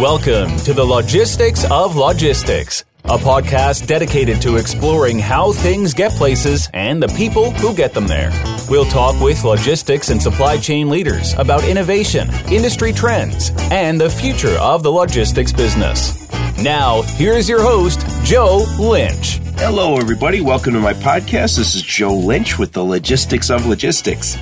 Welcome 0.00 0.56
to 0.60 0.72
the 0.72 0.82
Logistics 0.82 1.70
of 1.70 1.94
Logistics, 1.94 2.86
a 3.04 3.18
podcast 3.18 3.86
dedicated 3.86 4.40
to 4.40 4.56
exploring 4.56 5.18
how 5.18 5.52
things 5.52 5.92
get 5.92 6.10
places 6.12 6.70
and 6.72 7.02
the 7.02 7.08
people 7.08 7.50
who 7.50 7.74
get 7.74 7.92
them 7.92 8.06
there. 8.06 8.32
We'll 8.70 8.86
talk 8.86 9.20
with 9.20 9.44
logistics 9.44 10.08
and 10.08 10.22
supply 10.22 10.56
chain 10.56 10.88
leaders 10.88 11.34
about 11.34 11.64
innovation, 11.64 12.30
industry 12.50 12.94
trends, 12.94 13.50
and 13.70 14.00
the 14.00 14.08
future 14.08 14.56
of 14.58 14.82
the 14.82 14.90
logistics 14.90 15.52
business. 15.52 16.32
Now, 16.56 17.02
here's 17.02 17.46
your 17.46 17.60
host, 17.60 18.00
Joe 18.24 18.64
Lynch. 18.78 19.36
Hello, 19.58 19.98
everybody. 19.98 20.40
Welcome 20.40 20.72
to 20.72 20.80
my 20.80 20.94
podcast. 20.94 21.58
This 21.58 21.74
is 21.74 21.82
Joe 21.82 22.14
Lynch 22.14 22.58
with 22.58 22.72
the 22.72 22.82
Logistics 22.82 23.50
of 23.50 23.66
Logistics. 23.66 24.36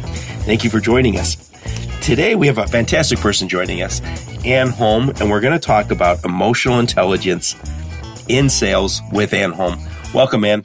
Thank 0.45 0.63
you 0.63 0.71
for 0.71 0.79
joining 0.79 1.19
us. 1.19 1.49
Today, 2.01 2.37
we 2.37 2.47
have 2.47 2.59
a 2.59 2.67
fantastic 2.67 3.19
person 3.19 3.49
joining 3.49 3.83
us, 3.83 4.01
Ann 4.49 4.71
Holm, 4.71 5.11
and 5.11 5.31
we're 5.31 5.43
going 5.43 5.53
to 5.53 5.59
talk 5.59 5.91
about 5.91 6.25
emotional 6.25 6.79
intelligence 6.81 7.55
in 8.29 8.49
sales 8.49 9.03
with 9.13 9.35
Ann 9.35 9.53
Holm. 9.53 9.79
Welcome, 10.15 10.43
Ann. 10.43 10.63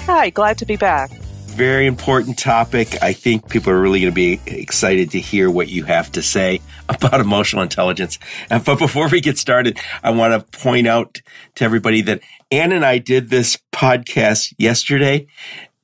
Hi, 0.00 0.30
glad 0.30 0.58
to 0.58 0.66
be 0.66 0.74
back. 0.74 1.12
Very 1.12 1.86
important 1.86 2.40
topic. 2.40 3.00
I 3.00 3.12
think 3.12 3.48
people 3.48 3.72
are 3.72 3.80
really 3.80 4.00
going 4.00 4.10
to 4.10 4.14
be 4.14 4.40
excited 4.46 5.12
to 5.12 5.20
hear 5.20 5.48
what 5.48 5.68
you 5.68 5.84
have 5.84 6.10
to 6.12 6.22
say 6.22 6.60
about 6.88 7.20
emotional 7.20 7.62
intelligence. 7.62 8.18
But 8.48 8.80
before 8.80 9.08
we 9.08 9.20
get 9.20 9.38
started, 9.38 9.78
I 10.02 10.10
want 10.10 10.34
to 10.34 10.58
point 10.58 10.88
out 10.88 11.22
to 11.54 11.64
everybody 11.64 12.00
that 12.02 12.22
Ann 12.50 12.72
and 12.72 12.84
I 12.84 12.98
did 12.98 13.30
this 13.30 13.58
podcast 13.72 14.54
yesterday. 14.58 15.28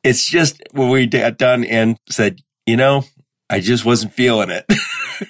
It's 0.02 0.28
just 0.28 0.60
when 0.72 0.88
we 0.88 1.06
got 1.06 1.38
done 1.38 1.62
and 1.62 1.96
said, 2.08 2.40
you 2.66 2.76
know, 2.76 3.04
I 3.48 3.60
just 3.60 3.84
wasn't 3.84 4.14
feeling 4.14 4.50
it. 4.50 4.64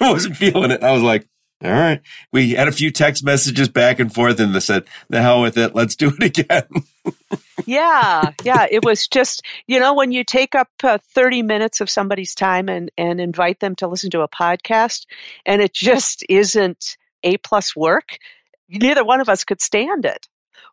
I 0.01 0.11
wasn't 0.13 0.39
feeling 0.39 0.71
it. 0.71 0.83
I 0.83 0.93
was 0.93 1.03
like, 1.03 1.27
all 1.65 1.71
right. 1.71 2.03
We 2.33 2.51
had 2.51 2.69
a 2.69 2.73
few 2.73 2.91
text 2.91 3.25
messages 3.25 3.69
back 3.69 3.99
and 3.99 4.13
forth 4.13 4.39
and 4.41 4.55
they 4.55 4.61
said, 4.61 4.85
the 5.09 5.23
hell 5.23 5.41
with 5.41 5.57
it. 5.57 5.75
Let's 5.75 5.97
do 5.97 6.13
it 6.19 6.23
again. 6.39 6.67
yeah. 7.65 8.31
Yeah. 8.45 8.67
It 8.71 8.85
was 8.85 9.09
just, 9.09 9.43
you 9.67 9.81
know, 9.81 9.95
when 9.95 10.13
you 10.13 10.23
take 10.23 10.55
up 10.55 10.69
uh, 10.85 10.99
30 11.15 11.43
minutes 11.43 11.81
of 11.81 11.89
somebody's 11.89 12.35
time 12.35 12.69
and, 12.69 12.91
and 12.99 13.21
invite 13.21 13.61
them 13.61 13.75
to 13.77 13.89
listen 13.89 14.11
to 14.11 14.21
a 14.21 14.29
podcast 14.29 15.07
and 15.47 15.63
it 15.63 15.73
just 15.73 16.25
isn't 16.29 16.99
A 17.23 17.39
plus 17.39 17.75
work, 17.75 18.19
neither 18.69 19.05
one 19.05 19.23
of 19.23 19.31
us 19.31 19.45
could 19.45 19.63
stand 19.63 20.05
it. 20.05 20.29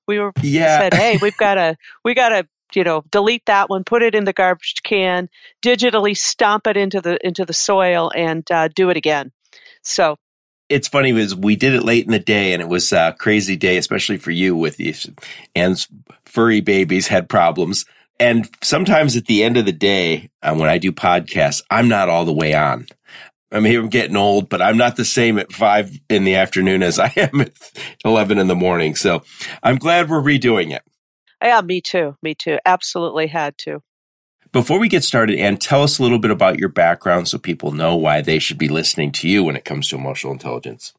We 0.06 0.20
were 0.20 0.34
yeah. 0.42 0.80
said, 0.80 0.94
hey, 0.94 1.17
we've 1.22 1.38
got 1.38 1.56
to, 1.56 1.78
we 2.04 2.14
got 2.14 2.30
to 2.30 2.48
you 2.76 2.84
know 2.84 3.04
delete 3.11 3.45
that 3.45 3.70
one 3.70 3.84
put 3.84 4.02
it 4.02 4.16
in 4.16 4.23
the 4.23 4.34
garbage 4.34 4.73
can 4.84 5.30
digitally 5.61 6.17
stomp 6.17 6.66
it 6.66 6.76
into 6.76 7.00
the 7.02 7.23
into 7.23 7.45
the 7.45 7.54
soil 7.54 8.11
and 8.16 8.50
uh, 8.50 8.67
do 8.67 8.89
it 8.89 8.98
again 8.98 9.31
so 9.84 10.17
it's 10.69 10.88
funny 10.88 11.11
because 11.11 11.36
we 11.36 11.56
did 11.56 11.73
it 11.73 11.83
late 11.83 12.06
in 12.06 12.11
the 12.11 12.19
day 12.19 12.53
and 12.53 12.61
it 12.61 12.67
was 12.67 12.92
a 12.92 13.16
crazy 13.19 13.56
day 13.56 13.78
especially 13.78 14.17
for 14.17 14.31
you 14.31 14.56
with 14.56 14.78
these 14.78 15.09
and 15.55 15.88
furry 16.25 16.61
babies 16.61 17.08
had 17.08 17.30
problems 17.30 17.86
and 18.20 18.50
sometimes 18.61 19.16
at 19.17 19.25
the 19.25 19.44
end 19.44 19.58
of 19.58 19.66
the 19.66 19.72
day 19.72 20.30
uh, 20.42 20.53
when 20.53 20.70
i 20.70 20.78
do 20.78 20.92
podcasts 20.92 21.61
i'm 21.70 21.88
not 21.88 22.09
all 22.09 22.25
the 22.25 22.33
way 22.33 22.53
on 22.53 22.88
I 23.53 23.59
mean, 23.59 23.78
I'm 23.78 23.89
getting 23.89 24.16
old, 24.16 24.50
but 24.50 24.64
I'm 24.64 24.78
not 24.78 24.95
the 24.95 25.05
same 25.05 25.38
at 25.38 25.53
five 25.53 26.00
in 26.09 26.23
the 26.23 26.36
afternoon 26.36 26.81
as 26.81 26.98
I 26.98 27.14
am 27.16 27.42
at 27.42 27.53
11 28.03 28.39
in 28.39 28.48
the 28.48 28.55
morning. 28.55 28.95
So 28.95 29.22
I'm 29.61 29.75
glad 29.75 30.09
we're 30.09 30.23
redoing 30.23 30.73
it. 30.73 30.81
Yeah, 31.42 31.61
me 31.61 31.80
too. 31.80 32.17
Me 32.23 32.33
too. 32.33 32.58
Absolutely 32.66 33.27
had 33.27 33.58
to. 33.59 33.83
Before 34.54 34.78
we 34.78 34.88
get 34.88 35.04
started, 35.04 35.40
Ann, 35.40 35.58
tell 35.58 35.82
us 35.82 35.98
a 35.98 36.04
little 36.04 36.20
bit 36.20 36.30
about 36.30 36.59
your 36.59 36.70
background 36.70 37.28
so 37.28 37.40
people 37.40 37.72
know 37.72 37.96
why 37.96 38.22
they 38.22 38.38
should 38.38 38.60
be 38.60 38.70
listening 38.70 39.12
to 39.14 39.28
you 39.28 39.44
when 39.44 39.56
it 39.56 39.66
comes 39.66 39.88
to 39.90 39.95
emotional 39.95 40.32
intelligence. 40.32 40.94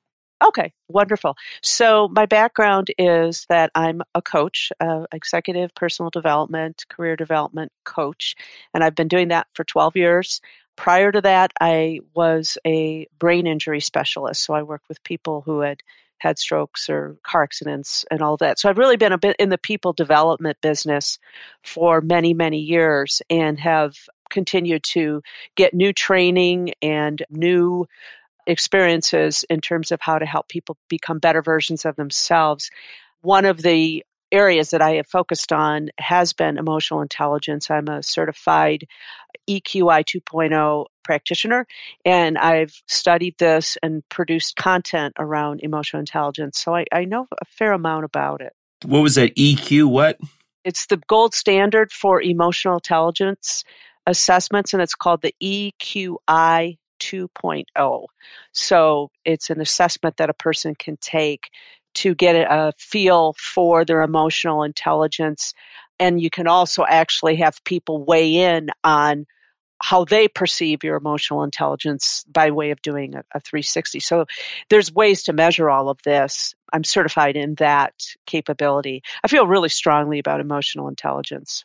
Okay, 0.44 0.72
wonderful. 0.88 1.36
So, 1.62 2.08
my 2.08 2.27
background 2.27 2.88
is 2.98 3.46
that 3.48 3.70
I'm 3.77 4.02
a 4.16 4.20
coach, 4.20 4.72
executive 5.12 5.72
personal 5.77 6.11
development, 6.11 6.84
career 6.88 7.14
development 7.14 7.70
coach, 7.84 8.34
and 8.74 8.83
I've 8.83 8.96
been 8.96 9.06
doing 9.06 9.28
that 9.28 9.46
for 9.52 9.62
12 9.62 9.95
years. 9.95 10.40
Prior 10.74 11.12
to 11.12 11.20
that, 11.20 11.52
I 11.61 12.01
was 12.12 12.58
a 12.67 13.07
brain 13.20 13.46
injury 13.46 13.80
specialist. 13.80 14.45
So, 14.45 14.52
I 14.52 14.64
worked 14.64 14.89
with 14.89 15.01
people 15.05 15.42
who 15.42 15.61
had 15.61 15.80
had 16.19 16.39
strokes 16.39 16.89
or 16.89 17.17
car 17.23 17.42
accidents 17.42 18.05
and 18.11 18.23
all 18.23 18.36
that. 18.39 18.58
So 18.58 18.69
I've 18.69 18.79
really 18.79 18.97
been 18.97 19.13
a 19.13 19.19
bit 19.19 19.36
in 19.39 19.51
the 19.51 19.58
people 19.58 19.92
development 19.92 20.58
business 20.61 21.19
for 21.63 22.01
many, 22.01 22.35
many 22.35 22.58
years 22.58 23.20
and 23.29 23.58
have 23.58 23.95
continued 24.30 24.83
to 24.83 25.23
get 25.55 25.75
new 25.75 25.92
training 25.92 26.73
and 26.80 27.23
new 27.30 27.86
experiences 28.47 29.45
in 29.48 29.61
terms 29.61 29.92
of 29.92 30.01
how 30.01 30.19
to 30.19 30.27
help 30.27 30.48
people 30.48 30.77
become 30.89 31.19
better 31.19 31.42
versions 31.42 31.85
of 31.85 31.97
themselves. 31.97 32.70
One 33.23 33.45
of 33.45 33.63
the 33.63 34.05
areas 34.34 34.70
that 34.70 34.83
I 34.83 34.96
have 34.96 35.06
focused 35.06 35.52
on 35.52 35.90
has 35.98 36.33
been 36.33 36.58
emotional 36.58 37.00
intelligence. 37.00 37.70
I'm 37.70 37.89
a 37.89 38.02
certified 38.02 38.86
EQI 39.48 40.05
2.0 40.05 40.86
practitioner, 41.05 41.67
and 42.05 42.36
I've 42.36 42.83
studied 42.89 43.36
this 43.39 43.78
and 43.83 44.06
produced 44.08 44.56
content 44.56 45.14
around 45.18 45.61
emotional 45.62 46.00
intelligence. 46.00 46.58
So 46.58 46.74
I, 46.74 46.84
I 46.92 47.05
know 47.05 47.27
a 47.40 47.45
fair 47.45 47.72
amount 47.72 48.05
about 48.05 48.40
it. 48.40 48.52
What 48.84 49.00
was 49.00 49.14
that? 49.14 49.34
EQ 49.36 49.90
what? 49.90 50.18
It's 50.64 50.86
the 50.86 50.96
gold 50.96 51.34
standard 51.34 51.92
for 51.92 52.20
emotional 52.20 52.74
intelligence 52.74 53.64
assessments, 54.06 54.72
and 54.72 54.83
it's 54.83 54.95
called 54.95 55.22
the 55.22 55.34
EQI 55.42 56.78
2.0. 57.01 58.06
So 58.52 59.11
it's 59.24 59.51
an 59.51 59.61
assessment 59.61 60.16
that 60.16 60.30
a 60.30 60.34
person 60.34 60.74
can 60.74 60.96
take 60.96 61.51
to 61.94 62.14
get 62.14 62.34
a 62.34 62.72
feel 62.78 63.34
for 63.38 63.84
their 63.84 64.02
emotional 64.02 64.62
intelligence. 64.62 65.55
And 65.98 66.20
you 66.20 66.30
can 66.30 66.46
also 66.46 66.84
actually 66.84 67.36
have 67.36 67.62
people 67.64 68.05
weigh 68.05 68.36
in 68.36 68.70
on 68.82 69.27
how 69.82 70.04
they 70.04 70.28
perceive 70.28 70.83
your 70.83 70.96
emotional 70.96 71.42
intelligence 71.42 72.24
by 72.28 72.50
way 72.50 72.70
of 72.70 72.80
doing 72.80 73.14
a, 73.14 73.22
a, 73.34 73.40
360. 73.40 74.00
So 74.00 74.24
there's 74.70 74.92
ways 74.92 75.24
to 75.24 75.33
measure 75.33 75.68
all 75.68 75.88
of 75.88 75.98
this. 76.04 76.54
I'm 76.72 76.84
certified 76.84 77.36
in 77.36 77.54
that 77.56 77.92
capability. 78.27 79.02
I 79.22 79.28
feel 79.28 79.46
really 79.46 79.68
strongly 79.68 80.18
about 80.18 80.40
emotional 80.40 80.88
intelligence. 80.88 81.64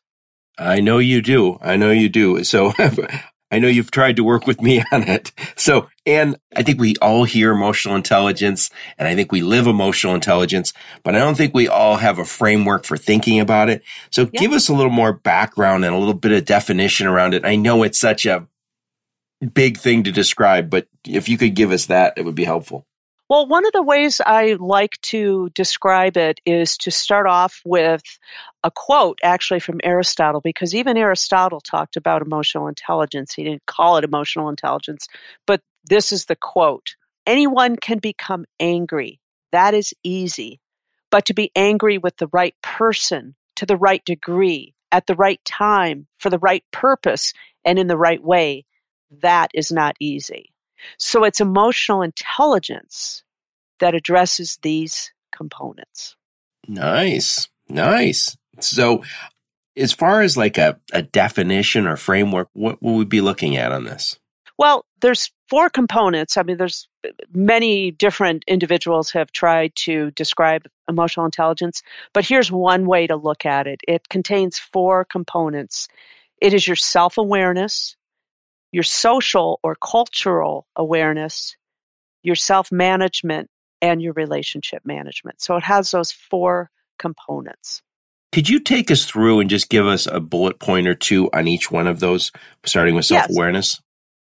I 0.58 0.82
know 0.82 0.98
you 0.98 1.22
do. 1.22 1.58
I 1.62 1.78
know 1.78 1.92
you 1.92 2.10
do. 2.10 2.44
So 2.44 2.74
I 3.52 3.60
know 3.60 3.68
you've 3.68 3.92
tried 3.92 4.16
to 4.18 4.24
work 4.24 4.46
with 4.46 4.62
me 4.62 4.84
on 4.92 5.04
it. 5.04 5.32
So, 5.56 5.90
and 6.06 6.38
I 6.56 6.64
think 6.64 6.80
we 6.80 6.96
all 7.02 7.24
hear 7.24 7.52
emotional 7.52 7.96
intelligence 7.96 8.70
and 8.98 9.08
I 9.08 9.16
think 9.16 9.32
we 9.32 9.42
live 9.42 9.68
emotional 9.68 10.16
intelligence, 10.16 10.74
but 11.04 11.16
I 11.16 11.20
don't 11.20 11.36
think 11.36 11.54
we 11.54 11.68
all 11.68 11.98
have 11.98 12.20
a 12.20 12.26
framework 12.26 12.86
for 12.86 12.98
thinking 12.98 13.40
about 13.40 13.70
it. 13.70 13.84
So 14.12 14.30
yeah. 14.32 14.40
give 14.40 14.52
us 14.52 14.70
a 14.70 14.74
little 14.74 14.92
more 14.92 15.14
background 15.14 15.86
and 15.86 15.94
a 15.94 15.98
little 15.98 16.14
bit 16.14 16.32
of 16.32 16.46
definition 16.46 17.08
around 17.08 17.34
it. 17.34 17.46
I 17.46 17.56
know 17.56 17.84
it's 17.84 18.00
such 18.00 18.26
a 18.26 18.48
big 19.54 19.78
thing 19.78 20.04
to 20.04 20.12
describe, 20.12 20.70
but 20.70 20.88
if 21.06 21.30
you 21.30 21.38
could 21.38 21.56
give 21.56 21.72
us 21.72 21.88
that, 21.88 22.14
it 22.18 22.26
would 22.26 22.36
be 22.36 22.44
helpful. 22.44 22.86
Well, 23.30 23.46
one 23.46 23.68
of 23.68 23.74
the 23.74 23.84
ways 23.84 24.20
I 24.26 24.58
like 24.60 25.00
to 25.02 25.52
describe 25.54 26.18
it 26.18 26.40
is 26.48 26.76
to 26.80 26.90
start 26.90 27.28
off 27.28 27.62
with 27.64 28.02
a 28.64 28.72
quote 28.72 29.20
actually 29.22 29.60
from 29.60 29.80
Aristotle, 29.84 30.42
because 30.42 30.74
even 30.74 30.98
Aristotle 30.98 31.62
talked 31.62 31.96
about 31.96 32.24
emotional 32.24 32.68
intelligence. 32.68 33.32
He 33.32 33.44
didn't 33.44 33.68
call 33.68 33.98
it 33.98 34.04
emotional 34.04 34.50
intelligence, 34.50 35.08
but 35.46 35.62
this 35.88 36.12
is 36.12 36.26
the 36.26 36.36
quote 36.36 36.96
Anyone 37.28 37.76
can 37.76 38.00
become 38.00 38.46
angry. 38.60 39.20
That 39.52 39.76
is 39.76 39.94
easy. 40.04 40.60
But 41.12 41.26
to 41.26 41.36
be 41.36 41.52
angry 41.56 42.00
with 42.00 42.18
the 42.18 42.30
right 42.34 42.56
person, 42.64 43.36
to 43.58 43.68
the 43.68 43.78
right 43.78 44.04
degree, 44.06 44.74
at 44.92 45.06
the 45.06 45.16
right 45.16 45.40
time, 45.46 46.08
for 46.18 46.32
the 46.32 46.40
right 46.40 46.64
purpose, 46.72 47.34
and 47.64 47.78
in 47.78 47.86
the 47.86 47.98
right 47.98 48.24
way, 48.24 48.66
that 49.22 49.52
is 49.54 49.72
not 49.72 49.96
easy. 50.00 50.52
So 50.98 51.24
it's 51.24 51.42
emotional 51.42 52.02
intelligence 52.02 53.24
that 53.80 53.96
addresses 53.96 54.58
these 54.62 55.12
components. 55.36 56.16
Nice. 56.68 57.50
Nice. 57.68 58.36
So 58.60 59.04
as 59.78 59.94
far 59.94 60.22
as 60.22 60.36
like 60.36 60.58
a, 60.58 60.80
a 60.92 61.02
definition 61.02 61.88
or 61.88 61.96
framework, 61.96 62.50
what 62.54 62.82
will 62.82 62.96
we 62.96 63.06
be 63.06 63.22
looking 63.22 63.56
at 63.56 63.72
on 63.72 63.86
this? 63.86 64.20
Well, 64.58 64.86
there's 65.00 65.32
four 65.48 65.70
components. 65.70 66.36
I 66.36 66.44
mean, 66.44 66.58
there's 66.58 66.90
many 67.34 67.92
different 67.92 68.44
individuals 68.46 69.12
have 69.12 69.32
tried 69.32 69.74
to 69.78 70.12
describe 70.12 70.68
emotional 70.90 71.26
intelligence, 71.26 71.82
but 72.14 72.26
here's 72.26 72.52
one 72.52 72.86
way 72.86 73.08
to 73.08 73.16
look 73.16 73.46
at 73.46 73.68
it. 73.68 73.80
It 73.88 74.10
contains 74.10 74.60
four 74.60 75.06
components. 75.06 75.88
It 76.42 76.54
is 76.54 76.68
your 76.68 76.76
self-awareness, 76.76 77.96
your 78.72 78.84
social 78.84 79.60
or 79.64 79.76
cultural 79.76 80.68
awareness, 80.76 81.56
your 82.24 82.36
self 82.36 82.72
management, 82.72 83.50
and 83.82 84.02
your 84.02 84.14
relationship 84.14 84.84
management. 84.86 85.42
So 85.42 85.56
it 85.56 85.64
has 85.64 85.92
those 85.92 86.12
four 86.12 86.70
components. 86.98 87.82
Could 88.32 88.48
you 88.48 88.60
take 88.60 88.92
us 88.92 89.06
through 89.06 89.40
and 89.40 89.50
just 89.50 89.70
give 89.70 89.88
us 89.88 90.06
a 90.06 90.20
bullet 90.20 90.60
point 90.60 90.88
or 90.88 90.94
two 90.94 91.30
on 91.34 91.48
each 91.48 91.72
one 91.72 91.88
of 91.88 92.00
those, 92.00 92.32
starting 92.64 92.96
with 92.96 93.06
self 93.06 93.30
awareness? 93.30 93.76
Yes. 93.76 93.82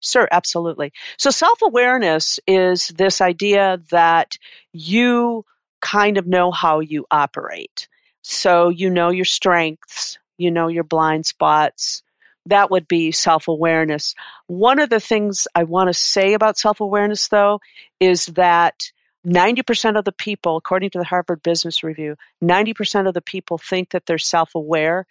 Sure, 0.01 0.29
absolutely. 0.31 0.93
So 1.19 1.31
self 1.31 1.61
awareness 1.63 2.39
is 2.47 2.89
this 2.89 3.21
idea 3.21 3.81
that 3.91 4.37
you 4.73 5.45
kind 5.81 6.19
of 6.19 6.27
know 6.27 6.53
how 6.53 6.81
you 6.81 7.07
operate. 7.11 7.89
So 8.23 8.69
you 8.69 8.91
know 8.91 9.11
your 9.11 9.25
strengths, 9.25 10.19
you 10.37 10.51
know 10.51 10.69
your 10.69 10.85
blind 10.85 11.27
spots. 11.27 12.03
That 12.49 12.71
would 12.71 12.89
be 12.89 13.13
self 13.13 13.49
awareness. 13.49 14.15
One 14.47 14.79
of 14.81 14.91
the 14.91 15.01
things 15.01 15.47
I 15.55 15.65
want 15.65 15.89
to 15.89 15.95
say 15.95 16.35
about 16.35 16.59
self 16.59 16.81
awareness, 16.81 17.29
though, 17.29 17.61
is 18.01 18.27
that 18.27 18.91
90% 19.27 19.99
of 19.99 20.05
the 20.05 20.13
people, 20.13 20.57
according 20.57 20.91
to 20.91 20.99
the 20.99 21.05
Harvard 21.05 21.43
Business 21.43 21.83
Review, 21.83 22.17
90% 22.43 23.09
of 23.09 23.15
the 23.15 23.21
people 23.21 23.59
think 23.59 23.91
that 23.91 24.07
they're 24.07 24.19
self 24.19 24.55
aware, 24.55 25.07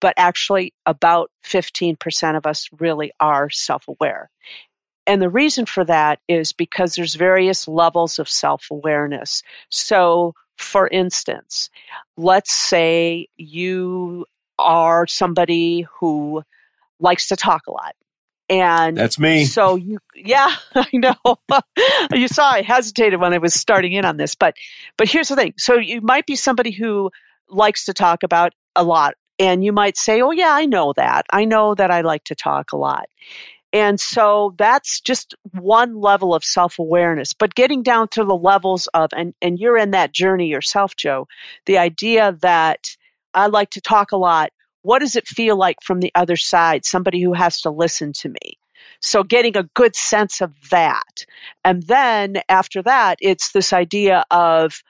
but 0.00 0.14
actually 0.16 0.74
about 0.84 1.30
15% 1.44 2.36
of 2.36 2.46
us 2.46 2.68
really 2.78 3.12
are 3.20 3.48
self 3.48 3.88
aware. 3.88 4.30
And 5.06 5.20
the 5.20 5.30
reason 5.30 5.66
for 5.66 5.84
that 5.84 6.20
is 6.28 6.52
because 6.52 6.94
there's 6.94 7.14
various 7.14 7.66
levels 7.66 8.18
of 8.18 8.28
self 8.28 8.66
awareness. 8.70 9.42
So, 9.70 10.34
for 10.58 10.86
instance, 10.88 11.70
let's 12.16 12.52
say 12.52 13.28
you 13.36 14.26
are 14.58 15.06
somebody 15.06 15.86
who 15.98 16.42
likes 17.02 17.28
to 17.28 17.36
talk 17.36 17.66
a 17.66 17.72
lot. 17.72 17.94
And 18.48 18.96
that's 18.96 19.18
me. 19.18 19.44
So 19.44 19.76
you, 19.76 19.98
yeah, 20.14 20.54
I 20.74 20.88
know. 20.92 21.38
you 22.12 22.28
saw 22.28 22.50
I 22.50 22.62
hesitated 22.62 23.20
when 23.20 23.32
I 23.32 23.38
was 23.38 23.54
starting 23.54 23.92
in 23.92 24.04
on 24.04 24.16
this, 24.16 24.34
but 24.34 24.54
but 24.96 25.08
here's 25.08 25.28
the 25.28 25.36
thing. 25.36 25.54
So 25.58 25.76
you 25.78 26.00
might 26.00 26.26
be 26.26 26.36
somebody 26.36 26.70
who 26.70 27.10
likes 27.48 27.86
to 27.86 27.94
talk 27.94 28.22
about 28.22 28.52
a 28.74 28.84
lot, 28.84 29.14
and 29.38 29.64
you 29.64 29.72
might 29.72 29.96
say, 29.96 30.20
"Oh 30.20 30.32
yeah, 30.32 30.52
I 30.52 30.66
know 30.66 30.92
that. 30.96 31.26
I 31.30 31.44
know 31.44 31.74
that 31.74 31.90
I 31.90 32.02
like 32.02 32.24
to 32.24 32.34
talk 32.34 32.72
a 32.72 32.76
lot." 32.76 33.06
And 33.72 33.98
so 33.98 34.54
that's 34.58 35.00
just 35.00 35.34
one 35.52 35.98
level 35.98 36.34
of 36.34 36.44
self 36.44 36.78
awareness. 36.78 37.32
But 37.32 37.54
getting 37.54 37.82
down 37.82 38.08
to 38.08 38.24
the 38.24 38.36
levels 38.36 38.86
of, 38.88 39.10
and, 39.16 39.34
and 39.40 39.58
you're 39.58 39.78
in 39.78 39.92
that 39.92 40.12
journey 40.12 40.48
yourself, 40.48 40.94
Joe, 40.94 41.26
the 41.64 41.78
idea 41.78 42.36
that 42.42 42.96
I 43.32 43.46
like 43.46 43.70
to 43.70 43.80
talk 43.80 44.12
a 44.12 44.18
lot. 44.18 44.52
What 44.82 45.00
does 45.00 45.16
it 45.16 45.26
feel 45.26 45.56
like 45.56 45.76
from 45.82 46.00
the 46.00 46.12
other 46.14 46.36
side? 46.36 46.84
Somebody 46.84 47.22
who 47.22 47.32
has 47.32 47.60
to 47.62 47.70
listen 47.70 48.12
to 48.14 48.28
me. 48.28 48.58
So 49.00 49.24
getting 49.24 49.56
a 49.56 49.68
good 49.74 49.96
sense 49.96 50.40
of 50.40 50.52
that. 50.70 51.24
And 51.64 51.82
then 51.84 52.42
after 52.48 52.82
that, 52.82 53.18
it's 53.20 53.52
this 53.52 53.72
idea 53.72 54.24
of, 54.30 54.82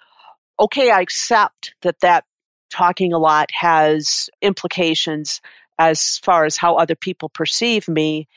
okay, 0.61 0.91
I 0.91 1.01
accept 1.01 1.75
that 1.83 2.01
that 2.01 2.25
talking 2.71 3.13
a 3.13 3.19
lot 3.19 3.51
has 3.53 4.29
implications 4.41 5.41
as 5.79 6.19
far 6.19 6.45
as 6.45 6.57
how 6.57 6.77
other 6.77 6.95
people 6.95 7.29
perceive 7.29 7.89
me 7.89 8.29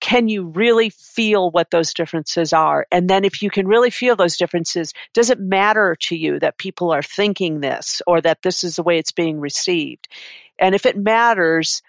can 0.00 0.28
you 0.28 0.46
really 0.48 0.90
feel 0.90 1.50
what 1.50 1.70
those 1.70 1.94
differences 1.94 2.52
are? 2.52 2.86
And 2.92 3.08
then 3.08 3.24
if 3.24 3.42
you 3.42 3.50
can 3.50 3.66
really 3.66 3.90
feel 3.90 4.16
those 4.16 4.36
differences, 4.36 4.92
does 5.14 5.30
it 5.30 5.40
matter 5.40 5.96
to 6.02 6.16
you 6.16 6.38
that 6.40 6.58
people 6.58 6.92
are 6.92 7.02
thinking 7.02 7.60
this 7.60 8.02
or 8.06 8.20
that 8.20 8.42
this 8.42 8.62
is 8.62 8.76
the 8.76 8.82
way 8.82 8.98
it's 8.98 9.12
being 9.12 9.40
received? 9.40 10.08
And 10.58 10.74
if 10.74 10.86
it 10.86 10.96
matters, 10.96 11.82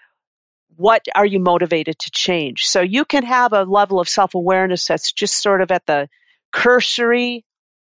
what 0.76 1.04
are 1.14 1.26
you 1.26 1.40
motivated 1.40 1.98
to 1.98 2.10
change? 2.10 2.66
So 2.66 2.80
you 2.80 3.04
can 3.04 3.24
have 3.24 3.52
a 3.52 3.64
level 3.64 4.00
of 4.00 4.08
self 4.08 4.34
awareness 4.34 4.86
that's 4.86 5.12
just 5.12 5.42
sort 5.42 5.60
of 5.60 5.70
at 5.70 5.86
the 5.86 6.08
cursory 6.52 7.44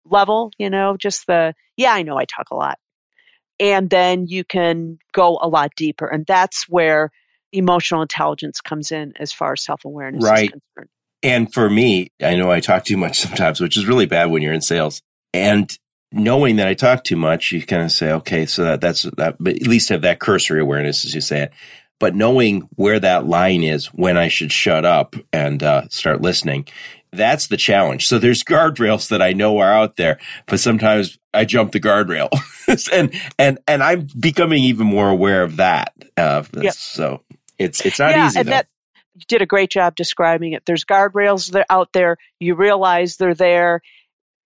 level, 0.03 0.51
you 0.57 0.69
know, 0.69 0.97
just 0.97 1.27
the, 1.27 1.53
yeah, 1.77 1.93
I 1.93 2.03
know 2.03 2.17
I 2.17 2.25
talk 2.25 2.49
a 2.51 2.55
lot. 2.55 2.79
And 3.59 3.89
then 3.89 4.25
you 4.27 4.43
can 4.43 4.97
go 5.13 5.37
a 5.41 5.47
lot 5.47 5.71
deeper. 5.75 6.07
And 6.07 6.25
that's 6.25 6.67
where 6.67 7.11
emotional 7.51 8.01
intelligence 8.01 8.61
comes 8.61 8.91
in 8.91 9.13
as 9.17 9.31
far 9.31 9.53
as 9.53 9.63
self 9.63 9.85
awareness 9.85 10.23
right. 10.23 10.45
is 10.45 10.51
concerned. 10.51 10.89
And 11.23 11.53
for 11.53 11.69
me, 11.69 12.11
I 12.21 12.35
know 12.35 12.51
I 12.51 12.59
talk 12.59 12.83
too 12.83 12.97
much 12.97 13.19
sometimes, 13.21 13.59
which 13.59 13.77
is 13.77 13.85
really 13.85 14.05
bad 14.05 14.31
when 14.31 14.41
you're 14.41 14.53
in 14.53 14.61
sales. 14.61 15.01
And 15.33 15.71
knowing 16.11 16.57
that 16.57 16.67
I 16.67 16.73
talk 16.73 17.03
too 17.03 17.15
much, 17.15 17.51
you 17.51 17.65
kind 17.65 17.83
of 17.83 17.91
say, 17.91 18.11
okay, 18.11 18.45
so 18.45 18.63
that 18.63 18.81
that's 18.81 19.03
that, 19.17 19.37
but 19.39 19.55
at 19.55 19.67
least 19.67 19.89
have 19.89 20.01
that 20.01 20.19
cursory 20.19 20.61
awareness, 20.61 21.05
as 21.05 21.15
you 21.15 21.21
say 21.21 21.43
it. 21.43 21.53
But 21.99 22.15
knowing 22.15 22.67
where 22.75 22.99
that 22.99 23.27
line 23.27 23.63
is 23.63 23.87
when 23.87 24.17
I 24.17 24.27
should 24.27 24.51
shut 24.51 24.85
up 24.85 25.15
and 25.31 25.61
uh, 25.61 25.87
start 25.89 26.21
listening, 26.21 26.67
that's 27.11 27.47
the 27.47 27.57
challenge. 27.57 28.07
So 28.07 28.17
there's 28.17 28.43
guardrails 28.43 29.09
that 29.09 29.21
I 29.21 29.33
know 29.33 29.59
are 29.59 29.71
out 29.71 29.97
there, 29.97 30.19
but 30.47 30.59
sometimes 30.59 31.19
I 31.33 31.45
jump 31.45 31.71
the 31.71 31.79
guardrail, 31.79 32.29
and 32.91 33.13
and 33.37 33.59
and 33.67 33.83
I'm 33.83 34.07
becoming 34.19 34.63
even 34.63 34.87
more 34.87 35.09
aware 35.09 35.43
of 35.43 35.57
that. 35.57 35.93
Uh, 36.17 36.43
yep. 36.59 36.73
So 36.73 37.21
it's 37.61 37.85
it's 37.85 37.99
not 37.99 38.11
yeah, 38.11 38.27
easy. 38.27 38.39
And 38.39 38.47
though. 38.47 38.51
that 38.51 38.67
you 39.15 39.21
did 39.27 39.41
a 39.41 39.45
great 39.45 39.69
job 39.69 39.95
describing 39.95 40.53
it. 40.53 40.63
There's 40.65 40.85
guardrails 40.85 41.51
that 41.51 41.65
out 41.69 41.89
there. 41.93 42.17
You 42.39 42.55
realize 42.55 43.17
they're 43.17 43.33
there. 43.33 43.81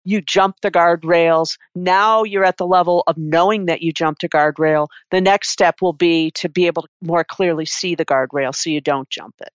You 0.04 0.20
jump 0.20 0.60
the 0.60 0.70
guardrails. 0.70 1.56
Now 1.74 2.24
you're 2.24 2.44
at 2.44 2.58
the 2.58 2.66
level 2.66 3.04
of 3.06 3.16
knowing 3.16 3.66
that 3.66 3.82
you 3.82 3.92
jumped 3.92 4.24
a 4.24 4.28
guardrail. 4.28 4.88
The 5.10 5.20
next 5.20 5.50
step 5.50 5.80
will 5.80 5.92
be 5.92 6.30
to 6.32 6.48
be 6.48 6.66
able 6.66 6.82
to 6.82 6.88
more 7.02 7.24
clearly 7.24 7.64
see 7.64 7.94
the 7.94 8.04
guardrail 8.04 8.54
so 8.54 8.70
you 8.70 8.80
don't 8.80 9.08
jump 9.08 9.34
it. 9.40 9.50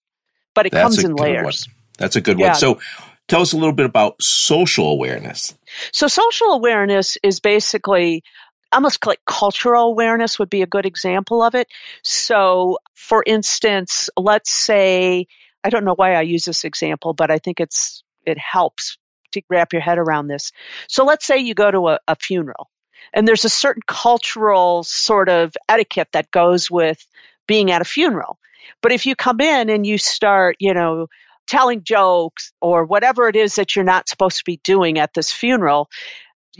But 0.55 0.65
it 0.65 0.71
That's 0.71 0.95
comes 0.95 1.03
in 1.03 1.15
layers. 1.15 1.67
One. 1.67 1.75
That's 1.97 2.15
a 2.15 2.21
good 2.21 2.39
yeah. 2.39 2.47
one. 2.47 2.55
So 2.55 2.79
tell 3.27 3.41
us 3.41 3.53
a 3.53 3.57
little 3.57 3.73
bit 3.73 3.85
about 3.85 4.21
social 4.21 4.87
awareness. 4.87 5.55
So 5.91 6.07
social 6.07 6.47
awareness 6.47 7.17
is 7.21 7.39
basically 7.39 8.23
almost 8.71 9.05
like 9.05 9.19
cultural 9.25 9.85
awareness 9.85 10.39
would 10.39 10.49
be 10.49 10.61
a 10.61 10.67
good 10.67 10.85
example 10.85 11.41
of 11.41 11.55
it. 11.55 11.67
So, 12.03 12.77
for 12.99 13.23
instance, 13.25 14.09
let's 14.17 14.51
say, 14.51 15.25
I 15.63 15.69
don't 15.69 15.85
know 15.85 15.95
why 15.95 16.15
I 16.15 16.21
use 16.21 16.43
this 16.43 16.65
example, 16.65 17.13
but 17.13 17.31
I 17.31 17.37
think 17.37 17.61
it's 17.61 18.03
it 18.25 18.37
helps 18.37 18.97
to 19.31 19.41
wrap 19.49 19.71
your 19.71 19.81
head 19.81 19.97
around 19.97 20.27
this. 20.27 20.51
So, 20.89 21.05
let's 21.05 21.25
say 21.25 21.37
you 21.37 21.53
go 21.53 21.71
to 21.71 21.87
a, 21.87 21.99
a 22.09 22.17
funeral, 22.17 22.69
and 23.13 23.25
there's 23.25 23.45
a 23.45 23.49
certain 23.49 23.83
cultural 23.87 24.83
sort 24.83 25.29
of 25.29 25.55
etiquette 25.69 26.09
that 26.11 26.29
goes 26.31 26.69
with 26.69 27.07
being 27.47 27.71
at 27.71 27.81
a 27.81 27.85
funeral. 27.85 28.37
But 28.81 28.91
if 28.91 29.05
you 29.05 29.15
come 29.15 29.39
in 29.39 29.69
and 29.69 29.85
you 29.85 29.97
start, 29.97 30.57
you 30.59 30.73
know, 30.73 31.07
telling 31.47 31.83
jokes 31.83 32.51
or 32.61 32.83
whatever 32.83 33.29
it 33.29 33.37
is 33.37 33.55
that 33.55 33.77
you're 33.77 33.85
not 33.85 34.09
supposed 34.09 34.39
to 34.39 34.43
be 34.43 34.59
doing 34.65 34.99
at 34.99 35.13
this 35.13 35.31
funeral, 35.31 35.89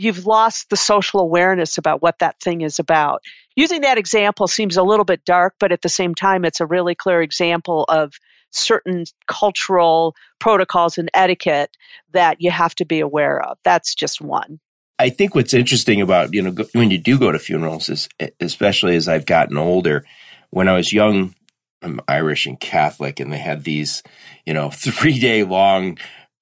you've 0.00 0.26
lost 0.26 0.70
the 0.70 0.76
social 0.76 1.20
awareness 1.20 1.76
about 1.76 2.00
what 2.00 2.18
that 2.20 2.40
thing 2.40 2.62
is 2.62 2.78
about. 2.78 3.22
Using 3.54 3.82
that 3.82 3.98
example 3.98 4.48
seems 4.48 4.78
a 4.78 4.82
little 4.82 5.04
bit 5.04 5.24
dark, 5.26 5.56
but 5.60 5.72
at 5.72 5.82
the 5.82 5.90
same 5.90 6.14
time, 6.14 6.44
it's 6.44 6.60
a 6.60 6.66
really 6.66 6.94
clear 6.94 7.20
example 7.20 7.84
of 7.88 8.14
certain 8.50 9.04
cultural 9.26 10.16
protocols 10.38 10.96
and 10.96 11.10
etiquette 11.12 11.76
that 12.12 12.38
you 12.40 12.50
have 12.50 12.74
to 12.76 12.86
be 12.86 13.00
aware 13.00 13.42
of. 13.42 13.58
That's 13.62 13.94
just 13.94 14.22
one. 14.22 14.58
I 14.98 15.10
think 15.10 15.34
what's 15.34 15.54
interesting 15.54 16.00
about, 16.00 16.32
you 16.32 16.42
know, 16.42 16.64
when 16.72 16.90
you 16.90 16.98
do 16.98 17.18
go 17.18 17.30
to 17.30 17.38
funerals 17.38 17.90
is 17.90 18.08
especially 18.40 18.96
as 18.96 19.06
I've 19.06 19.26
gotten 19.26 19.58
older, 19.58 20.04
when 20.48 20.68
I 20.68 20.76
was 20.76 20.92
young, 20.92 21.34
I'm 21.82 22.00
Irish 22.08 22.46
and 22.46 22.58
Catholic 22.58 23.20
and 23.20 23.32
they 23.32 23.38
had 23.38 23.64
these, 23.64 24.02
you 24.46 24.54
know, 24.54 24.70
3 24.70 25.18
day 25.18 25.44
long 25.44 25.98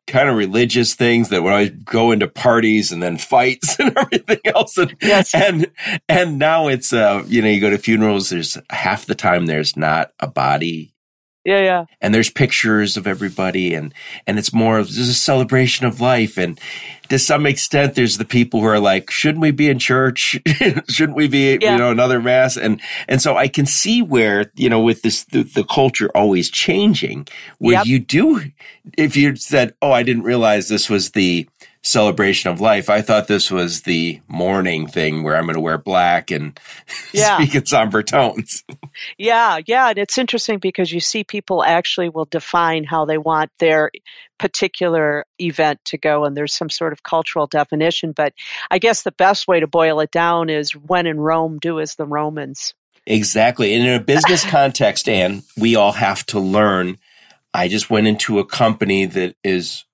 kind 0.09 0.29
of 0.29 0.37
religious 0.37 0.95
things 0.95 1.29
that 1.29 1.43
when 1.43 1.55
I 1.55 1.67
go 1.69 2.11
into 2.11 2.27
parties 2.27 2.91
and 2.91 3.03
then 3.03 3.19
fights 3.19 3.79
and 3.79 3.97
everything 3.97 4.41
else. 4.45 4.77
And, 4.77 4.97
yes. 5.01 5.35
and, 5.35 5.71
and 6.09 6.39
now 6.39 6.69
it's, 6.69 6.93
uh, 6.93 7.23
you 7.27 7.43
know, 7.43 7.49
you 7.49 7.61
go 7.61 7.71
to 7.71 7.79
funerals, 7.79 8.31
there's 8.31 8.59
half 8.71 9.07
the 9.07 9.15
time 9.15 9.47
there's 9.47 9.77
not 9.77 10.13
a 10.19 10.27
body 10.27 10.93
yeah, 11.45 11.61
yeah. 11.61 11.85
And 12.01 12.15
there's 12.15 12.31
pictures 12.31 12.97
of 12.97 13.07
everybody 13.07 13.75
and 13.75 13.95
and 14.27 14.39
it's 14.39 14.53
more 14.53 14.79
of 14.79 14.89
a 14.89 14.93
celebration 14.93 15.87
of 15.87 16.01
life 16.01 16.37
and 16.37 16.61
to 17.09 17.19
some 17.19 17.47
extent 17.47 17.95
there's 17.95 18.19
the 18.19 18.25
people 18.25 18.61
who 18.61 18.67
are 18.67 18.81
like 18.81 19.11
shouldn't 19.11 19.41
we 19.41 19.51
be 19.51 19.69
in 19.69 19.79
church? 19.79 20.39
shouldn't 20.89 21.17
we 21.17 21.29
be 21.29 21.57
yeah. 21.61 21.73
you 21.73 21.79
know 21.79 21.91
another 21.91 22.21
mass 22.21 22.57
and 22.57 22.81
and 23.09 23.23
so 23.23 23.37
I 23.37 23.49
can 23.49 23.67
see 23.67 24.03
where 24.03 24.51
you 24.57 24.69
know 24.69 24.81
with 24.81 25.03
this 25.03 25.25
the, 25.25 25.43
the 25.43 25.65
culture 25.65 26.11
always 26.15 26.51
changing 26.51 27.27
where 27.59 27.77
yep. 27.77 27.87
you 27.87 27.99
do 27.99 28.43
if 28.97 29.17
you 29.17 29.37
said 29.37 29.75
oh 29.81 29.93
I 29.93 30.03
didn't 30.03 30.25
realize 30.25 30.69
this 30.69 30.91
was 30.91 31.13
the 31.13 31.49
celebration 31.83 32.51
of 32.51 32.61
life. 32.61 32.91
I 32.91 33.03
thought 33.03 33.29
this 33.29 33.51
was 33.51 33.83
the 33.83 34.21
mourning 34.29 34.87
thing 34.87 35.23
where 35.23 35.37
I'm 35.37 35.45
going 35.45 35.55
to 35.55 35.61
wear 35.61 35.79
black 35.79 36.31
and 36.31 36.59
yeah. 37.13 37.37
speak 37.37 37.55
in 37.55 37.67
somber 37.67 38.03
tones. 38.03 38.65
Yeah, 39.17 39.61
yeah. 39.67 39.91
And 39.91 39.99
it's 39.99 40.19
interesting 40.19 40.59
because 40.59 40.93
you 40.93 41.01
see 41.01 41.25
people 41.25 41.63
actually 41.63 42.09
will 42.09 42.27
define 42.27 42.85
how 42.85 43.05
they 43.05 43.19
want 43.19 43.51
their 43.59 43.91
particular 44.39 45.25
event 45.41 45.81
to 45.87 45.99
go, 45.99 46.25
and 46.25 46.37
there's 46.37 46.55
some 46.55 46.71
sort 46.71 46.93
of 46.93 47.03
cultural 47.03 47.47
definition. 47.47 48.13
But 48.13 48.35
I 48.71 48.79
guess 48.79 49.03
the 49.03 49.13
best 49.13 49.49
way 49.49 49.61
to 49.61 49.67
boil 49.67 50.01
it 50.01 50.11
down 50.11 50.51
is 50.51 50.73
when 50.73 51.07
in 51.07 51.19
Rome, 51.19 51.59
do 51.59 51.81
as 51.81 51.95
the 51.95 52.07
Romans. 52.07 52.75
Exactly. 53.07 53.75
And 53.75 53.87
in 53.87 53.95
a 53.95 54.05
business 54.05 54.45
context, 54.51 55.09
Ann, 55.09 55.43
we 55.57 55.77
all 55.77 55.93
have 55.93 56.25
to 56.27 56.39
learn. 56.39 56.99
I 57.55 57.69
just 57.69 57.89
went 57.89 58.07
into 58.07 58.39
a 58.39 58.45
company 58.45 59.07
that 59.07 59.35
is 59.43 59.85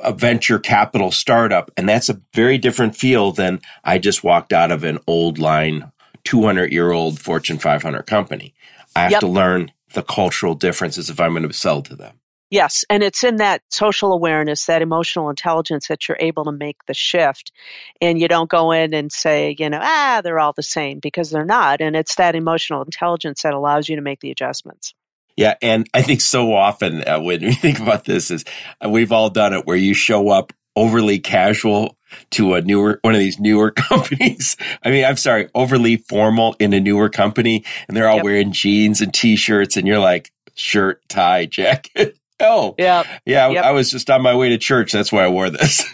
a 0.00 0.12
venture 0.12 0.58
capital 0.58 1.10
startup. 1.10 1.70
And 1.76 1.88
that's 1.88 2.08
a 2.08 2.20
very 2.34 2.58
different 2.58 2.96
feel 2.96 3.32
than 3.32 3.60
I 3.84 3.98
just 3.98 4.24
walked 4.24 4.52
out 4.52 4.70
of 4.70 4.84
an 4.84 4.98
old 5.06 5.38
line, 5.38 5.90
200 6.24 6.72
year 6.72 6.92
old 6.92 7.20
Fortune 7.20 7.58
500 7.58 8.02
company. 8.02 8.54
I 8.94 9.02
have 9.02 9.12
yep. 9.12 9.20
to 9.20 9.26
learn 9.26 9.72
the 9.94 10.02
cultural 10.02 10.54
differences 10.54 11.10
if 11.10 11.20
I'm 11.20 11.32
going 11.32 11.46
to 11.46 11.52
sell 11.52 11.82
to 11.82 11.96
them. 11.96 12.18
Yes, 12.50 12.82
and 12.88 13.02
it's 13.02 13.24
in 13.24 13.36
that 13.36 13.60
social 13.68 14.12
awareness, 14.12 14.64
that 14.66 14.80
emotional 14.80 15.28
intelligence 15.28 15.88
that 15.88 16.08
you're 16.08 16.16
able 16.18 16.44
to 16.44 16.52
make 16.52 16.78
the 16.86 16.94
shift. 16.94 17.52
And 18.00 18.18
you 18.18 18.26
don't 18.26 18.48
go 18.48 18.72
in 18.72 18.94
and 18.94 19.12
say, 19.12 19.54
you 19.58 19.68
know, 19.68 19.80
ah, 19.82 20.22
they're 20.24 20.38
all 20.38 20.54
the 20.54 20.62
same 20.62 20.98
because 20.98 21.30
they're 21.30 21.44
not. 21.44 21.82
And 21.82 21.94
it's 21.94 22.14
that 22.14 22.34
emotional 22.34 22.82
intelligence 22.82 23.42
that 23.42 23.52
allows 23.52 23.88
you 23.88 23.96
to 23.96 24.02
make 24.02 24.20
the 24.20 24.30
adjustments. 24.30 24.94
Yeah, 25.38 25.54
and 25.62 25.88
I 25.94 26.02
think 26.02 26.20
so 26.20 26.52
often 26.52 27.06
uh, 27.06 27.20
when 27.20 27.42
we 27.42 27.52
think 27.54 27.78
about 27.78 28.04
this 28.04 28.32
is 28.32 28.44
uh, 28.84 28.88
we've 28.88 29.12
all 29.12 29.30
done 29.30 29.52
it 29.52 29.66
where 29.66 29.76
you 29.76 29.94
show 29.94 30.30
up 30.30 30.52
overly 30.74 31.20
casual 31.20 31.96
to 32.30 32.54
a 32.54 32.60
newer 32.60 32.98
one 33.02 33.14
of 33.14 33.20
these 33.20 33.38
newer 33.38 33.70
companies. 33.88 34.56
I 34.82 34.90
mean, 34.90 35.04
I'm 35.04 35.16
sorry, 35.16 35.48
overly 35.54 35.96
formal 35.96 36.56
in 36.58 36.72
a 36.72 36.80
newer 36.80 37.08
company 37.08 37.64
and 37.86 37.96
they're 37.96 38.08
all 38.08 38.16
yep. 38.16 38.24
wearing 38.24 38.50
jeans 38.50 39.00
and 39.00 39.14
t-shirts 39.14 39.76
and 39.76 39.86
you're 39.86 40.00
like 40.00 40.32
shirt, 40.56 41.08
tie, 41.08 41.46
jacket. 41.50 42.18
Oh, 42.40 42.74
yeah, 42.76 43.04
yeah. 43.24 43.48
Yep. 43.48 43.64
I 43.64 43.70
was 43.70 43.92
just 43.92 44.10
on 44.10 44.22
my 44.22 44.34
way 44.34 44.48
to 44.48 44.58
church. 44.58 44.90
That's 44.90 45.12
why 45.12 45.24
I 45.24 45.28
wore 45.28 45.50
this. 45.50 45.84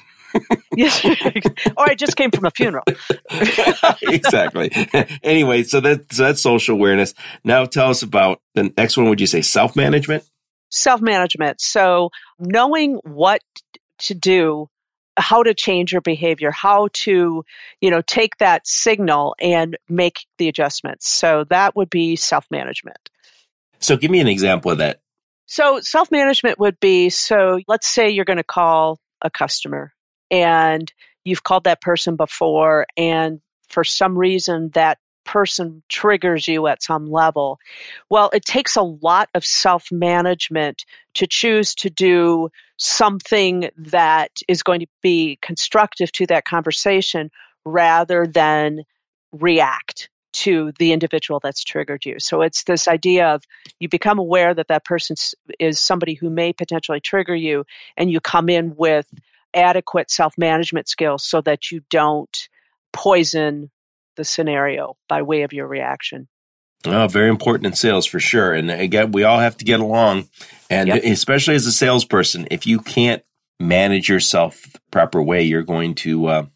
yes. 0.79 1.05
or 1.77 1.89
I 1.89 1.95
just 1.95 2.17
came 2.17 2.31
from 2.31 2.45
a 2.45 2.51
funeral. 2.51 2.85
exactly. 4.03 4.71
anyway, 5.23 5.63
so, 5.63 5.81
that, 5.81 6.13
so 6.13 6.25
that's 6.25 6.43
social 6.43 6.75
awareness. 6.77 7.15
Now 7.45 7.65
tell 7.65 7.91
us 7.91 8.03
about 8.03 8.41
the 8.55 8.73
next 8.77 8.97
one. 8.97 9.09
Would 9.09 9.21
you 9.21 9.27
say 9.27 9.43
self 9.43 9.77
management? 9.77 10.25
Self 10.71 11.01
management. 11.01 11.61
So 11.61 12.11
knowing 12.39 13.01
what 13.05 13.41
to 13.99 14.15
do 14.15 14.69
how 15.17 15.43
to 15.43 15.55
change 15.55 15.93
your 15.93 16.01
behavior 16.01 16.51
how 16.51 16.89
to 16.93 17.45
you 17.81 17.91
know 17.91 18.03
take 18.03 18.37
that 18.39 18.67
signal 18.67 19.35
and 19.41 19.77
make 19.89 20.27
the 20.39 20.49
adjustments 20.49 21.09
so 21.09 21.45
that 21.51 21.77
would 21.77 21.89
be 21.89 22.17
self 22.17 22.45
management 22.51 23.11
so 23.79 23.97
give 23.97 24.11
me 24.11 24.21
an 24.21 24.27
example 24.27 24.73
of 24.73 24.79
that 24.79 25.01
so 25.47 25.81
self 25.81 26.11
management 26.11 26.59
would 26.59 26.79
be 26.81 27.11
so 27.11 27.61
let's 27.69 27.87
say 27.87 28.11
you're 28.11 28.25
going 28.25 28.39
to 28.39 28.43
call 28.43 28.99
a 29.23 29.31
customer 29.31 29.94
and 30.35 30.93
you've 31.25 31.45
called 31.45 31.65
that 31.65 31.81
person 31.81 32.17
before 32.17 32.87
and 32.97 33.41
for 33.69 33.85
some 33.85 34.19
reason 34.19 34.71
that 34.75 34.99
person 35.25 35.83
triggers 35.89 36.49
you 36.49 36.67
at 36.67 36.83
some 36.83 37.07
level. 37.07 37.59
Well, 38.11 38.31
it 38.35 38.45
takes 38.45 38.75
a 38.77 38.83
lot 38.83 39.29
of 39.33 39.45
self 39.45 39.91
management 39.93 40.85
to 41.15 41.27
choose 41.27 41.75
to 41.77 41.89
do 41.89 42.49
something 42.79 43.71
that 43.77 44.31
is 44.49 44.65
going 44.65 44.81
to 44.81 44.87
be 45.03 45.39
constructive 45.41 46.11
to 46.13 46.27
that 46.27 46.45
conversation 46.45 47.31
rather 47.65 48.27
than 48.27 48.83
react 49.33 50.11
to 50.33 50.73
the 50.81 50.93
individual 50.93 51.41
that's 51.41 51.63
triggered 51.63 52.05
you. 52.05 52.17
So 52.19 52.43
it's 52.43 52.65
this 52.65 52.89
idea 52.89 53.29
of 53.29 53.45
you 53.79 53.89
become 53.89 54.19
aware 54.19 54.53
that 54.53 54.67
that 54.67 54.85
person 54.85 55.15
is 55.61 55.81
somebody 55.81 56.15
who 56.15 56.29
may 56.29 56.53
potentially 56.53 57.01
trigger 57.01 57.37
you, 57.37 57.65
and 57.97 58.11
you 58.11 58.21
come 58.21 58.49
in 58.49 58.75
with 58.77 59.07
adequate 59.55 60.11
self 60.11 60.37
management 60.37 60.89
skills 60.89 61.25
so 61.25 61.41
that 61.43 61.71
you 61.71 61.81
don't 61.91 62.49
poison 62.93 63.71
the 64.17 64.25
scenario 64.25 64.97
by 65.09 65.23
way 65.23 65.43
of 65.43 65.53
your 65.53 65.67
reaction. 65.67 66.29
Oh, 66.87 67.09
very 67.09 67.31
important 67.31 67.67
in 67.67 67.73
sales 67.75 68.07
for 68.07 68.21
sure. 68.21 68.53
And 68.53 68.71
again, 68.71 69.13
we 69.13 69.25
all 69.25 69.39
have 69.39 69.57
to 69.59 69.65
get 69.65 69.81
along. 69.81 70.29
And 70.69 70.89
yep. 70.89 71.03
especially 71.05 71.55
as 71.55 71.67
a 71.67 71.73
salesperson, 71.73 72.47
if 72.51 72.67
you 72.67 72.79
can't 72.79 73.23
manage 73.59 74.09
yourself 74.09 74.63
the 74.73 74.81
proper 74.91 75.23
way, 75.23 75.43
you're 75.43 75.63
going 75.63 75.95
to 75.97 76.27
uh, 76.27 76.47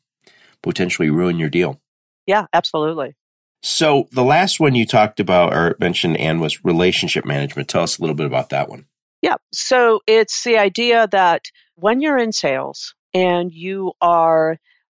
potentially 0.63 1.09
ruin 1.11 1.39
your 1.39 1.49
deal. 1.49 1.81
Yeah, 2.27 2.47
absolutely. 2.53 3.15
So 3.63 4.09
the 4.13 4.25
last 4.25 4.61
one 4.61 4.75
you 4.75 4.87
talked 4.87 5.19
about 5.19 5.55
or 5.55 5.77
mentioned, 5.81 6.19
Ann, 6.19 6.41
was 6.41 6.65
relationship 6.65 7.25
management. 7.25 7.69
Tell 7.69 7.83
us 7.83 7.99
a 7.99 8.03
little 8.03 8.15
bit 8.15 8.27
about 8.27 8.51
that 8.51 8.69
one. 8.69 8.87
Yeah. 9.23 9.37
So 9.53 10.01
it's 10.07 10.45
the 10.45 10.59
idea 10.59 11.09
that 11.11 11.51
when 11.75 12.01
you're 12.01 12.19
in 12.19 12.33
sales 12.33 12.95
and 13.15 13.53
you 13.53 13.93
are 14.01 14.59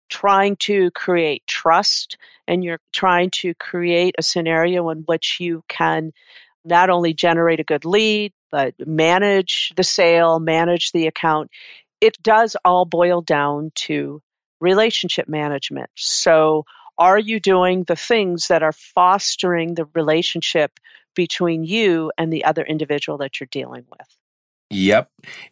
trying 0.10 0.56
to 0.58 0.92
create 0.92 1.46
trust 1.48 2.18
and 2.48 2.64
you're 2.64 2.80
trying 2.92 3.30
to 3.30 3.54
create 3.56 4.16
a 4.18 4.24
scenario 4.24 4.90
in 4.90 5.00
which 5.06 5.38
you 5.40 5.64
can 5.68 6.12
not 6.66 6.90
only 6.90 7.14
generate 7.14 7.60
a 7.60 7.64
good 7.64 7.86
lead, 7.86 8.34
but 8.52 8.74
manage 8.86 9.72
the 9.76 9.84
sale, 9.84 10.40
manage 10.40 10.92
the 10.92 11.08
account. 11.08 11.50
It 12.02 12.22
does 12.22 12.58
all 12.66 12.86
boil 12.86 13.22
down 13.22 13.72
to 13.76 14.22
relationship 14.60 15.30
management. 15.30 15.90
So, 15.96 16.66
are 16.98 17.20
you 17.20 17.40
doing 17.40 17.84
the 17.84 17.96
things 17.96 18.48
that 18.48 18.62
are 18.62 18.74
fostering 18.74 19.76
the 19.76 19.86
relationship 19.96 20.80
between 21.20 21.66
you 21.66 22.14
and 22.18 22.32
the 22.32 22.46
other 22.46 22.64
individual 22.64 23.18
that 23.18 23.42
you're 23.42 23.48
dealing 23.52 23.84
with? 23.92 24.08
Yep. 24.70 25.10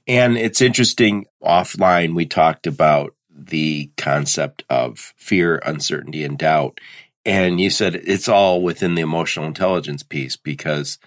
And 0.07 0.37
it's 0.37 0.61
interesting, 0.61 1.25
offline, 1.43 2.15
we 2.15 2.25
talked 2.25 2.67
about 2.67 3.13
the 3.29 3.91
concept 3.97 4.63
of 4.69 5.13
fear, 5.17 5.59
uncertainty, 5.65 6.23
and 6.23 6.37
doubt. 6.37 6.79
And 7.25 7.59
you 7.59 7.69
said 7.69 7.95
it's 7.95 8.29
all 8.29 8.61
within 8.61 8.95
the 8.95 9.01
emotional 9.01 9.45
intelligence 9.45 10.03
piece 10.03 10.37
because 10.37 10.99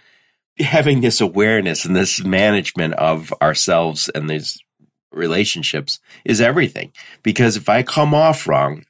having 0.58 1.00
this 1.00 1.22
awareness 1.22 1.86
and 1.86 1.96
this 1.96 2.22
management 2.22 2.92
of 2.94 3.32
ourselves 3.40 4.10
and 4.10 4.28
these 4.28 4.62
relationships 5.10 6.00
is 6.22 6.42
everything. 6.42 6.92
Because 7.22 7.56
if 7.56 7.70
I 7.70 7.82
come 7.82 8.12
off 8.12 8.46
wrong, 8.46 8.84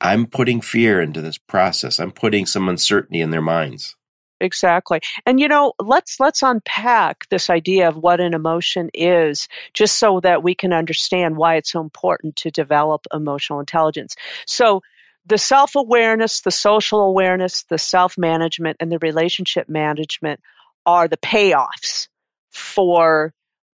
I'm 0.00 0.26
putting 0.26 0.60
fear 0.60 1.00
into 1.00 1.20
this 1.20 1.38
process. 1.38 1.98
I'm 1.98 2.12
putting 2.12 2.46
some 2.46 2.68
uncertainty 2.68 3.20
in 3.20 3.30
their 3.30 3.42
minds. 3.42 3.96
Exactly. 4.44 5.00
And 5.24 5.40
you 5.40 5.48
know, 5.48 5.72
let's 5.78 6.20
let's 6.20 6.42
unpack 6.42 7.26
this 7.30 7.48
idea 7.48 7.88
of 7.88 7.96
what 7.96 8.20
an 8.20 8.34
emotion 8.34 8.90
is 8.92 9.48
just 9.72 9.98
so 9.98 10.20
that 10.20 10.42
we 10.42 10.54
can 10.54 10.70
understand 10.72 11.38
why 11.38 11.56
it's 11.56 11.72
so 11.72 11.80
important 11.80 12.36
to 12.36 12.50
develop 12.50 13.06
emotional 13.12 13.58
intelligence. 13.58 14.16
So 14.46 14.82
the 15.24 15.38
self-awareness, 15.38 16.42
the 16.42 16.50
social 16.50 17.00
awareness, 17.00 17.62
the 17.64 17.78
self-management 17.78 18.76
and 18.80 18.92
the 18.92 18.98
relationship 18.98 19.66
management 19.66 20.40
are 20.84 21.08
the 21.08 21.16
payoffs 21.16 22.08
for 22.50 23.32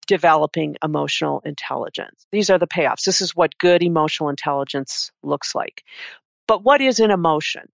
developing 0.07 0.77
emotional 0.84 1.43
intelligence. 1.45 2.25
These 2.31 2.50
are 2.50 2.57
the 2.57 2.65
payoffs. 2.65 3.03
This 3.03 3.22
is 3.22 3.36
what 3.36 3.55
good 3.60 3.84
emotional 3.84 4.29
intelligence 4.29 5.12
looks 5.22 5.53
like. 5.53 5.84
But 6.48 6.63
what 6.63 6.81
is 6.81 7.00
an 7.00 7.12
emotion? 7.12 7.69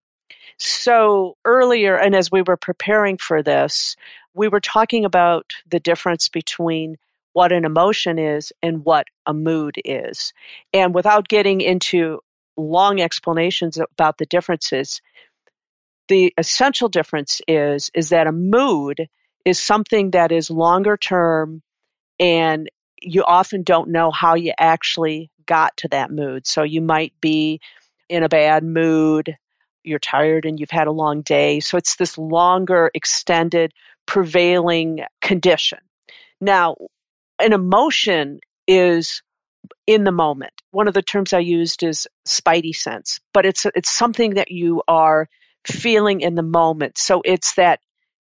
So 0.63 1.37
earlier, 1.43 1.97
and 1.97 2.15
as 2.15 2.31
we 2.31 2.43
were 2.43 2.55
preparing 2.55 3.17
for 3.17 3.41
this, 3.41 3.95
we 4.35 4.47
were 4.47 4.59
talking 4.59 5.05
about 5.05 5.53
the 5.67 5.79
difference 5.79 6.29
between 6.29 6.97
what 7.33 7.51
an 7.51 7.65
emotion 7.65 8.19
is 8.19 8.53
and 8.61 8.85
what 8.85 9.07
a 9.25 9.33
mood 9.33 9.81
is. 9.83 10.33
And 10.71 10.93
without 10.93 11.27
getting 11.29 11.61
into 11.61 12.19
long 12.57 13.01
explanations 13.01 13.79
about 13.79 14.19
the 14.19 14.27
differences, 14.27 15.01
the 16.09 16.31
essential 16.37 16.89
difference 16.89 17.41
is 17.47 17.89
is 17.95 18.09
that 18.09 18.27
a 18.27 18.31
mood 18.31 19.09
is 19.45 19.57
something 19.57 20.11
that 20.11 20.31
is 20.31 20.51
longer 20.51 20.95
term 20.95 21.63
and 22.19 22.69
you 23.01 23.23
often 23.23 23.63
don't 23.63 23.89
know 23.89 24.11
how 24.11 24.35
you 24.35 24.53
actually 24.59 25.31
got 25.47 25.75
to 25.77 25.87
that 25.87 26.11
mood. 26.11 26.45
So 26.45 26.61
you 26.61 26.81
might 26.81 27.13
be 27.19 27.59
in 28.09 28.21
a 28.21 28.29
bad 28.29 28.63
mood 28.63 29.37
you're 29.83 29.99
tired 29.99 30.45
and 30.45 30.59
you've 30.59 30.71
had 30.71 30.87
a 30.87 30.91
long 30.91 31.21
day. 31.21 31.59
So 31.59 31.77
it's 31.77 31.95
this 31.95 32.17
longer, 32.17 32.91
extended, 32.93 33.73
prevailing 34.05 35.01
condition. 35.21 35.79
Now, 36.39 36.75
an 37.39 37.53
emotion 37.53 38.39
is 38.67 39.21
in 39.87 40.03
the 40.03 40.11
moment. 40.11 40.53
One 40.71 40.87
of 40.87 40.93
the 40.93 41.01
terms 41.01 41.33
I 41.33 41.39
used 41.39 41.83
is 41.83 42.07
spidey 42.27 42.75
sense, 42.75 43.19
but 43.33 43.45
it's 43.45 43.65
it's 43.75 43.91
something 43.91 44.35
that 44.35 44.51
you 44.51 44.81
are 44.87 45.27
feeling 45.65 46.21
in 46.21 46.35
the 46.35 46.43
moment. 46.43 46.97
So 46.97 47.21
it's 47.25 47.55
that 47.55 47.79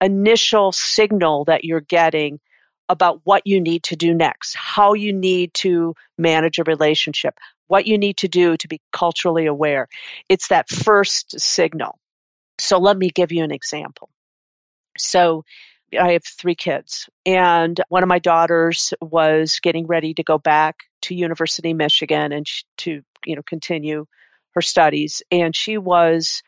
initial 0.00 0.72
signal 0.72 1.44
that 1.44 1.64
you're 1.64 1.80
getting 1.80 2.40
about 2.88 3.20
what 3.24 3.46
you 3.46 3.60
need 3.60 3.84
to 3.84 3.96
do 3.96 4.12
next, 4.12 4.56
how 4.56 4.94
you 4.94 5.12
need 5.12 5.54
to 5.54 5.94
manage 6.18 6.58
a 6.58 6.64
relationship, 6.64 7.38
what 7.70 7.86
you 7.86 7.96
need 7.96 8.16
to 8.16 8.26
do 8.26 8.56
to 8.56 8.66
be 8.66 8.80
culturally 8.92 9.46
aware. 9.46 9.86
It's 10.28 10.48
that 10.48 10.68
first 10.68 11.38
signal. 11.38 12.00
So 12.58 12.78
let 12.78 12.96
me 12.96 13.10
give 13.10 13.30
you 13.30 13.44
an 13.44 13.52
example. 13.52 14.10
So 14.98 15.44
I 15.96 16.12
have 16.12 16.24
three 16.24 16.56
kids, 16.56 17.08
and 17.24 17.80
one 17.88 18.02
of 18.02 18.08
my 18.08 18.18
daughters 18.18 18.92
was 19.00 19.60
getting 19.62 19.86
ready 19.86 20.12
to 20.14 20.24
go 20.24 20.36
back 20.36 20.78
to 21.02 21.14
University 21.14 21.72
Michigan 21.72 22.32
and 22.32 22.44
to 22.78 23.02
you 23.24 23.36
know 23.36 23.42
continue 23.42 24.06
her 24.54 24.62
studies, 24.62 25.22
and 25.30 25.54
she 25.54 25.78
was 25.78 26.42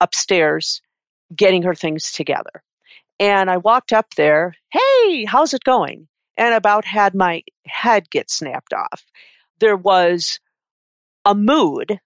upstairs 0.00 0.80
getting 1.34 1.64
her 1.64 1.74
things 1.74 2.12
together. 2.12 2.62
And 3.18 3.50
I 3.50 3.56
walked 3.56 3.92
up 3.92 4.14
there, 4.14 4.54
hey, 4.70 5.24
how's 5.24 5.54
it 5.54 5.64
going? 5.64 6.06
And 6.36 6.54
about 6.54 6.84
had 6.84 7.16
my 7.16 7.42
head 7.66 8.10
get 8.10 8.30
snapped 8.30 8.72
off. 8.72 9.04
There 9.58 9.76
was 9.76 10.38
a 11.24 11.34
mood 11.34 11.98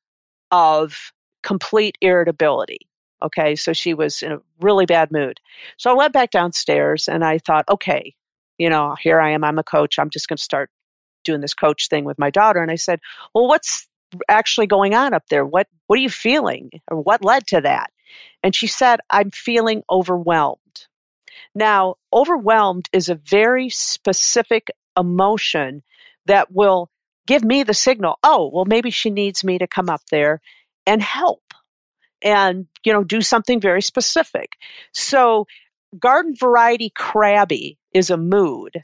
of 0.51 1.13
complete 1.43 1.97
irritability. 2.01 2.81
Okay, 3.23 3.57
so 3.57 3.73
she 3.73 3.95
was 3.95 4.23
in 4.23 4.33
a 4.33 4.41
really 4.61 4.85
bad 4.85 5.11
mood. 5.11 5.41
So 5.79 5.91
I 5.91 5.95
went 5.95 6.13
back 6.13 6.31
downstairs 6.31 7.09
and 7.09 7.25
I 7.25 7.39
thought, 7.39 7.65
okay, 7.71 8.15
you 8.59 8.69
know, 8.69 8.95
here 9.01 9.21
I 9.21 9.31
am, 9.31 9.43
I'm 9.43 9.59
a 9.59 9.65
coach, 9.65 9.99
I'm 9.99 10.11
just 10.11 10.29
going 10.29 10.37
to 10.37 10.43
start 10.43 10.71
doing 11.25 11.41
this 11.41 11.55
coach 11.55 11.89
thing 11.89 12.05
with 12.05 12.19
my 12.19 12.31
daughter. 12.31 12.61
And 12.61 12.71
I 12.71 12.77
said, 12.77 13.01
well, 13.35 13.49
what's 13.49 13.89
actually 14.29 14.67
going 14.67 14.95
on 14.95 15.15
up 15.15 15.25
there? 15.29 15.45
What, 15.45 15.67
what 15.87 15.99
are 15.99 16.03
you 16.03 16.11
feeling? 16.11 16.71
Or 16.91 17.01
what 17.01 17.25
led 17.25 17.47
to 17.49 17.63
that? 17.63 17.91
And 18.43 18.55
she 18.55 18.67
said, 18.67 19.01
I'm 19.11 19.31
feeling 19.31 19.83
overwhelmed. 19.91 20.87
Now, 21.55 21.97
overwhelmed 22.13 22.89
is 22.93 23.09
a 23.09 23.15
very 23.15 23.71
specific 23.71 24.69
emotion 24.97 25.83
that 26.27 26.53
will 26.53 26.91
give 27.27 27.45
me 27.45 27.63
the 27.63 27.75
signal 27.75 28.19
oh, 28.23 28.51
well, 28.53 28.65
maybe 28.65 28.91
she 28.91 29.11
needs 29.11 29.45
me 29.45 29.59
to 29.59 29.67
come 29.67 29.91
up 29.91 30.03
there 30.11 30.41
and 30.87 31.03
help 31.03 31.43
and, 32.23 32.67
you 32.85 32.93
know, 32.93 33.05
do 33.05 33.21
something 33.21 33.61
very 33.61 33.83
specific. 33.83 34.53
So, 34.93 35.47
garden 35.99 36.35
variety 36.35 36.91
crabby 36.91 37.79
is 37.93 38.11
a 38.11 38.17
mood. 38.17 38.81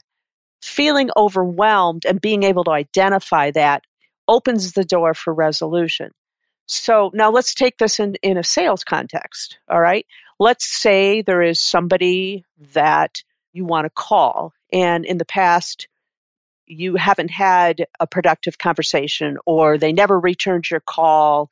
Feeling 0.61 1.09
overwhelmed 1.17 2.05
and 2.05 2.21
being 2.21 2.43
able 2.43 2.63
to 2.65 2.71
identify 2.71 3.51
that 3.51 3.83
opens 4.27 4.73
the 4.73 4.85
door 4.85 5.13
for 5.13 5.33
resolution. 5.33 6.11
So 6.65 7.11
now 7.13 7.29
let's 7.29 7.53
take 7.53 7.77
this 7.77 7.99
in, 7.99 8.15
in 8.23 8.37
a 8.37 8.43
sales 8.43 8.83
context. 8.83 9.57
All 9.69 9.81
right. 9.81 10.05
Let's 10.39 10.65
say 10.65 11.21
there 11.21 11.41
is 11.41 11.61
somebody 11.61 12.45
that 12.73 13.23
you 13.51 13.65
want 13.65 13.85
to 13.85 13.89
call, 13.89 14.53
and 14.71 15.05
in 15.05 15.17
the 15.17 15.25
past, 15.25 15.87
you 16.67 16.95
haven't 16.95 17.31
had 17.31 17.85
a 17.99 18.07
productive 18.07 18.57
conversation 18.57 19.37
or 19.45 19.77
they 19.77 19.93
never 19.93 20.19
returned 20.19 20.69
your 20.69 20.79
call 20.79 21.49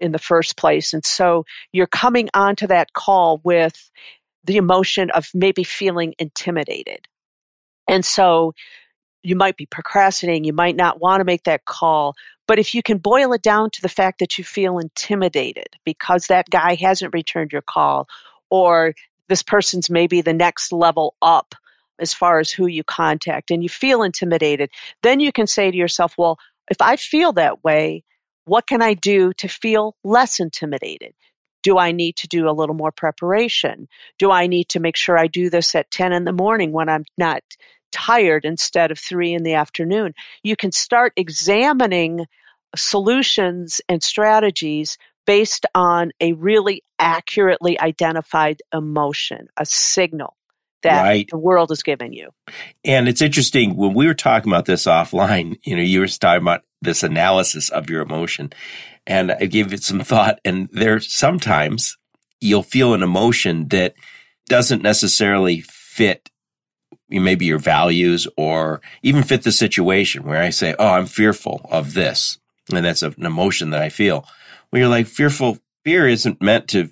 in 0.00 0.12
the 0.12 0.18
first 0.18 0.56
place. 0.56 0.92
And 0.92 1.04
so 1.04 1.44
you're 1.72 1.86
coming 1.86 2.28
onto 2.34 2.66
that 2.66 2.92
call 2.92 3.40
with 3.44 3.90
the 4.44 4.56
emotion 4.56 5.10
of 5.10 5.28
maybe 5.34 5.64
feeling 5.64 6.14
intimidated. 6.18 7.06
And 7.88 8.04
so 8.04 8.54
you 9.22 9.36
might 9.36 9.56
be 9.56 9.66
procrastinating, 9.66 10.44
you 10.44 10.52
might 10.52 10.76
not 10.76 11.00
want 11.00 11.20
to 11.20 11.24
make 11.24 11.44
that 11.44 11.64
call. 11.64 12.14
But 12.48 12.58
if 12.58 12.74
you 12.74 12.82
can 12.82 12.98
boil 12.98 13.32
it 13.32 13.42
down 13.42 13.70
to 13.70 13.82
the 13.82 13.88
fact 13.88 14.18
that 14.18 14.36
you 14.36 14.44
feel 14.44 14.78
intimidated 14.78 15.68
because 15.84 16.26
that 16.26 16.50
guy 16.50 16.74
hasn't 16.74 17.14
returned 17.14 17.52
your 17.52 17.62
call, 17.62 18.08
or 18.50 18.94
this 19.28 19.42
person's 19.42 19.88
maybe 19.88 20.20
the 20.20 20.34
next 20.34 20.72
level 20.72 21.14
up 21.22 21.54
as 21.98 22.14
far 22.14 22.38
as 22.38 22.50
who 22.50 22.66
you 22.66 22.84
contact, 22.84 23.50
and 23.50 23.62
you 23.62 23.68
feel 23.68 24.02
intimidated, 24.02 24.70
then 25.02 25.20
you 25.20 25.32
can 25.32 25.46
say 25.46 25.70
to 25.70 25.76
yourself, 25.76 26.14
well, 26.18 26.38
if 26.70 26.80
I 26.80 26.96
feel 26.96 27.32
that 27.34 27.62
way, 27.64 28.04
what 28.44 28.66
can 28.66 28.82
I 28.82 28.94
do 28.94 29.32
to 29.34 29.48
feel 29.48 29.96
less 30.02 30.40
intimidated? 30.40 31.14
Do 31.62 31.78
I 31.78 31.92
need 31.92 32.16
to 32.16 32.28
do 32.28 32.48
a 32.48 32.52
little 32.52 32.74
more 32.74 32.90
preparation? 32.90 33.88
Do 34.18 34.32
I 34.32 34.48
need 34.48 34.68
to 34.70 34.80
make 34.80 34.96
sure 34.96 35.16
I 35.16 35.28
do 35.28 35.48
this 35.48 35.74
at 35.74 35.90
10 35.92 36.12
in 36.12 36.24
the 36.24 36.32
morning 36.32 36.72
when 36.72 36.88
I'm 36.88 37.04
not 37.16 37.42
tired 37.92 38.44
instead 38.44 38.90
of 38.90 38.98
three 38.98 39.32
in 39.32 39.44
the 39.44 39.54
afternoon. 39.54 40.14
You 40.42 40.56
can 40.56 40.72
start 40.72 41.12
examining 41.16 42.26
solutions 42.74 43.80
and 43.88 44.02
strategies 44.02 44.98
based 45.26 45.66
on 45.74 46.10
a 46.20 46.32
really 46.32 46.82
accurately 46.98 47.78
identified 47.78 48.60
emotion, 48.72 49.46
a 49.56 49.64
signal 49.64 50.34
that 50.82 51.02
right. 51.02 51.28
the 51.30 51.38
world 51.38 51.70
is 51.70 51.82
giving 51.82 52.12
you. 52.12 52.30
And 52.84 53.08
it's 53.08 53.22
interesting 53.22 53.76
when 53.76 53.94
we 53.94 54.06
were 54.06 54.14
talking 54.14 54.50
about 54.50 54.66
this 54.66 54.84
offline, 54.84 55.58
you 55.64 55.76
know, 55.76 55.82
you 55.82 56.00
were 56.00 56.08
talking 56.08 56.42
about 56.42 56.62
this 56.80 57.02
analysis 57.02 57.68
of 57.70 57.88
your 57.88 58.02
emotion 58.02 58.52
and 59.06 59.32
I 59.32 59.46
gave 59.46 59.72
it 59.72 59.82
some 59.82 60.00
thought 60.00 60.40
and 60.44 60.68
there 60.72 61.00
sometimes 61.00 61.96
you'll 62.40 62.62
feel 62.62 62.94
an 62.94 63.02
emotion 63.02 63.68
that 63.68 63.94
doesn't 64.48 64.82
necessarily 64.82 65.60
fit 65.60 66.28
maybe 67.08 67.46
your 67.46 67.58
values 67.58 68.26
or 68.36 68.80
even 69.02 69.22
fit 69.22 69.42
the 69.42 69.52
situation 69.52 70.24
where 70.24 70.42
I 70.42 70.50
say, 70.50 70.74
Oh, 70.78 70.88
I'm 70.88 71.06
fearful 71.06 71.66
of 71.70 71.94
this. 71.94 72.38
And 72.72 72.84
that's 72.84 73.02
an 73.02 73.14
emotion 73.18 73.70
that 73.70 73.82
I 73.82 73.88
feel. 73.88 74.26
Well, 74.70 74.80
you're 74.80 74.88
like 74.88 75.06
fearful. 75.06 75.58
Fear 75.84 76.08
isn't 76.08 76.42
meant 76.42 76.68
to, 76.68 76.90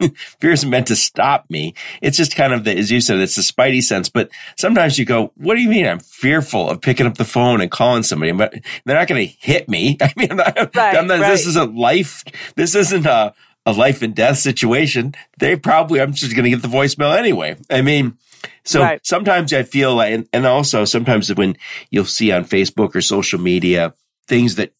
fear 0.40 0.52
isn't 0.52 0.70
meant 0.70 0.86
to 0.88 0.96
stop 0.96 1.48
me. 1.50 1.74
It's 2.02 2.16
just 2.16 2.36
kind 2.36 2.52
of 2.52 2.64
the, 2.64 2.76
as 2.76 2.90
you 2.90 3.00
said, 3.00 3.18
it's 3.18 3.36
the 3.36 3.42
spidey 3.42 3.82
sense. 3.82 4.08
But 4.08 4.30
sometimes 4.56 4.98
you 4.98 5.04
go, 5.04 5.32
what 5.36 5.54
do 5.54 5.62
you 5.62 5.68
mean? 5.68 5.86
I'm 5.86 6.00
fearful 6.00 6.70
of 6.70 6.80
picking 6.80 7.06
up 7.06 7.16
the 7.16 7.24
phone 7.24 7.60
and 7.60 7.70
calling 7.70 8.02
somebody, 8.02 8.32
but 8.32 8.54
they're 8.84 8.96
not 8.96 9.08
going 9.08 9.26
to 9.26 9.34
hit 9.38 9.68
me. 9.68 9.96
I 10.02 10.12
mean, 10.16 10.30
I'm 10.32 10.36
not, 10.36 10.56
right, 10.74 10.96
I'm 10.96 11.06
not, 11.06 11.20
right. 11.20 11.30
this 11.30 11.46
isn't 11.46 11.74
life. 11.74 12.24
This 12.56 12.74
isn't 12.74 13.06
a, 13.06 13.34
a 13.64 13.72
life 13.72 14.02
and 14.02 14.14
death 14.14 14.38
situation. 14.38 15.14
They 15.38 15.56
probably, 15.56 16.00
I'm 16.00 16.12
just 16.12 16.34
going 16.34 16.44
to 16.44 16.50
get 16.50 16.62
the 16.62 16.68
voicemail 16.68 17.16
anyway. 17.16 17.56
I 17.70 17.82
mean, 17.82 18.18
so 18.64 18.80
right. 18.80 19.04
sometimes 19.04 19.52
I 19.52 19.62
feel 19.62 19.94
like, 19.94 20.12
and, 20.12 20.28
and 20.32 20.46
also 20.46 20.84
sometimes 20.84 21.34
when 21.34 21.56
you'll 21.90 22.04
see 22.04 22.32
on 22.32 22.44
Facebook 22.44 22.94
or 22.94 23.00
social 23.00 23.40
media 23.40 23.94
things 24.28 24.56
that 24.56 24.72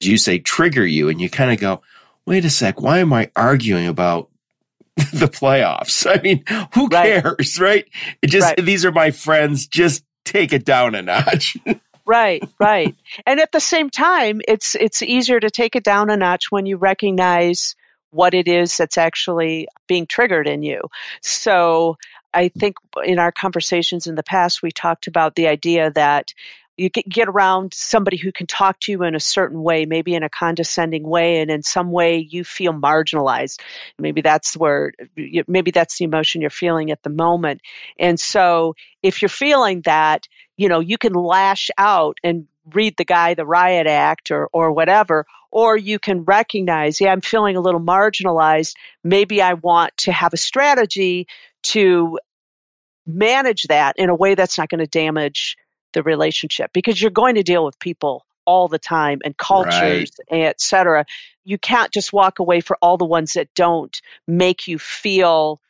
you 0.00 0.18
say 0.18 0.38
trigger 0.38 0.84
you 0.84 1.08
and 1.08 1.20
you 1.20 1.30
kind 1.30 1.52
of 1.52 1.60
go, 1.60 1.82
wait 2.26 2.44
a 2.44 2.50
sec, 2.50 2.80
why 2.80 2.98
am 2.98 3.12
I 3.12 3.30
arguing 3.36 3.86
about 3.86 4.28
the 5.12 5.28
playoffs? 5.28 6.06
I 6.08 6.20
mean, 6.22 6.44
who 6.74 6.88
right. 6.88 7.22
cares, 7.22 7.58
right? 7.58 7.86
It 8.20 8.28
just, 8.28 8.46
right. 8.46 8.64
these 8.64 8.84
are 8.84 8.92
my 8.92 9.10
friends. 9.10 9.66
Just 9.66 10.04
take 10.24 10.52
it 10.52 10.64
down 10.64 10.94
a 10.94 11.02
notch. 11.02 11.56
right, 12.06 12.42
right. 12.58 12.94
And 13.26 13.40
at 13.40 13.52
the 13.52 13.60
same 13.60 13.90
time, 13.90 14.40
it's, 14.46 14.74
it's 14.74 15.02
easier 15.02 15.40
to 15.40 15.50
take 15.50 15.76
it 15.76 15.84
down 15.84 16.10
a 16.10 16.16
notch 16.16 16.50
when 16.50 16.66
you 16.66 16.76
recognize 16.76 17.74
what 18.10 18.34
it 18.34 18.46
is 18.46 18.76
that's 18.76 18.98
actually 18.98 19.66
being 19.88 20.06
triggered 20.06 20.46
in 20.46 20.62
you. 20.62 20.80
So 21.22 21.96
I 22.34 22.48
think 22.48 22.76
in 23.04 23.18
our 23.18 23.32
conversations 23.32 24.06
in 24.06 24.14
the 24.14 24.22
past, 24.22 24.62
we 24.62 24.70
talked 24.70 25.06
about 25.06 25.34
the 25.34 25.48
idea 25.48 25.90
that 25.92 26.32
you 26.76 26.88
get 26.88 27.28
around 27.28 27.74
somebody 27.74 28.16
who 28.16 28.32
can 28.32 28.46
talk 28.46 28.80
to 28.80 28.92
you 28.92 29.02
in 29.02 29.14
a 29.14 29.20
certain 29.20 29.62
way, 29.62 29.84
maybe 29.84 30.14
in 30.14 30.22
a 30.22 30.30
condescending 30.30 31.06
way, 31.06 31.40
and 31.40 31.50
in 31.50 31.62
some 31.62 31.90
way 31.90 32.16
you 32.18 32.44
feel 32.44 32.72
marginalized. 32.72 33.60
Maybe 33.98 34.22
that's 34.22 34.56
where, 34.56 34.92
maybe 35.46 35.70
that's 35.70 35.98
the 35.98 36.04
emotion 36.04 36.40
you're 36.40 36.50
feeling 36.50 36.90
at 36.90 37.02
the 37.02 37.10
moment. 37.10 37.60
And 37.98 38.18
so 38.18 38.74
if 39.02 39.20
you're 39.20 39.28
feeling 39.28 39.82
that, 39.82 40.28
you 40.56 40.68
know, 40.68 40.80
you 40.80 40.96
can 40.96 41.12
lash 41.12 41.70
out 41.76 42.18
and 42.24 42.46
read 42.72 42.96
the 42.96 43.04
guy 43.04 43.34
the 43.34 43.44
riot 43.44 43.88
act 43.88 44.30
or 44.30 44.48
or 44.52 44.70
whatever 44.70 45.26
or 45.50 45.76
you 45.76 45.98
can 45.98 46.22
recognize 46.22 47.00
yeah 47.00 47.10
i'm 47.10 47.20
feeling 47.20 47.56
a 47.56 47.60
little 47.60 47.80
marginalized 47.80 48.76
maybe 49.02 49.42
i 49.42 49.54
want 49.54 49.92
to 49.96 50.12
have 50.12 50.32
a 50.32 50.36
strategy 50.36 51.26
to 51.64 52.20
manage 53.04 53.64
that 53.64 53.96
in 53.98 54.10
a 54.10 54.14
way 54.14 54.36
that's 54.36 54.58
not 54.58 54.68
going 54.68 54.78
to 54.78 54.86
damage 54.86 55.56
the 55.92 56.02
relationship 56.02 56.72
because 56.72 57.00
you're 57.00 57.10
going 57.10 57.34
to 57.34 57.42
deal 57.42 57.64
with 57.64 57.78
people 57.78 58.26
all 58.44 58.68
the 58.68 58.78
time 58.78 59.20
and 59.24 59.36
cultures 59.36 60.10
right. 60.30 60.40
et 60.46 60.60
cetera. 60.60 61.04
You 61.44 61.58
can't 61.58 61.92
just 61.92 62.12
walk 62.12 62.38
away 62.38 62.60
for 62.60 62.76
all 62.82 62.96
the 62.96 63.04
ones 63.04 63.32
that 63.34 63.52
don't 63.54 64.00
make 64.26 64.66
you 64.66 64.78
feel 64.78 65.60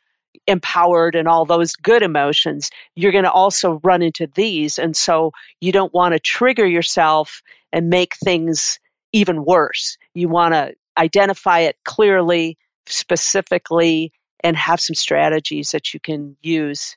empowered 0.47 1.15
and 1.15 1.27
all 1.27 1.45
those 1.45 1.75
good 1.75 2.01
emotions. 2.01 2.69
You're 2.95 3.11
going 3.11 3.23
to 3.23 3.31
also 3.31 3.79
run 3.83 4.01
into 4.01 4.27
these 4.27 4.79
and 4.79 4.95
so 4.95 5.31
you 5.61 5.71
don't 5.71 5.93
want 5.93 6.13
to 6.13 6.19
trigger 6.19 6.65
yourself 6.65 7.41
and 7.71 7.89
make 7.89 8.15
things 8.15 8.79
even 9.13 9.45
worse. 9.45 9.97
You 10.13 10.27
want 10.27 10.53
to 10.53 10.73
identify 10.97 11.59
it 11.59 11.77
clearly 11.85 12.57
specifically 12.85 14.11
and 14.43 14.57
have 14.57 14.79
some 14.79 14.95
strategies 14.95 15.71
that 15.71 15.93
you 15.93 15.99
can 15.99 16.35
use 16.41 16.95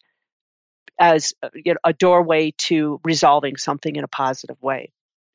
as 0.99 1.33
uh, 1.43 1.49
you 1.55 1.73
know, 1.73 1.79
a 1.85 1.93
doorway 1.93 2.53
to 2.59 3.01
resolving 3.05 3.57
something 3.57 3.97
in 3.97 4.05
a 4.05 4.09
positive 4.09 4.61
way. 4.63 4.93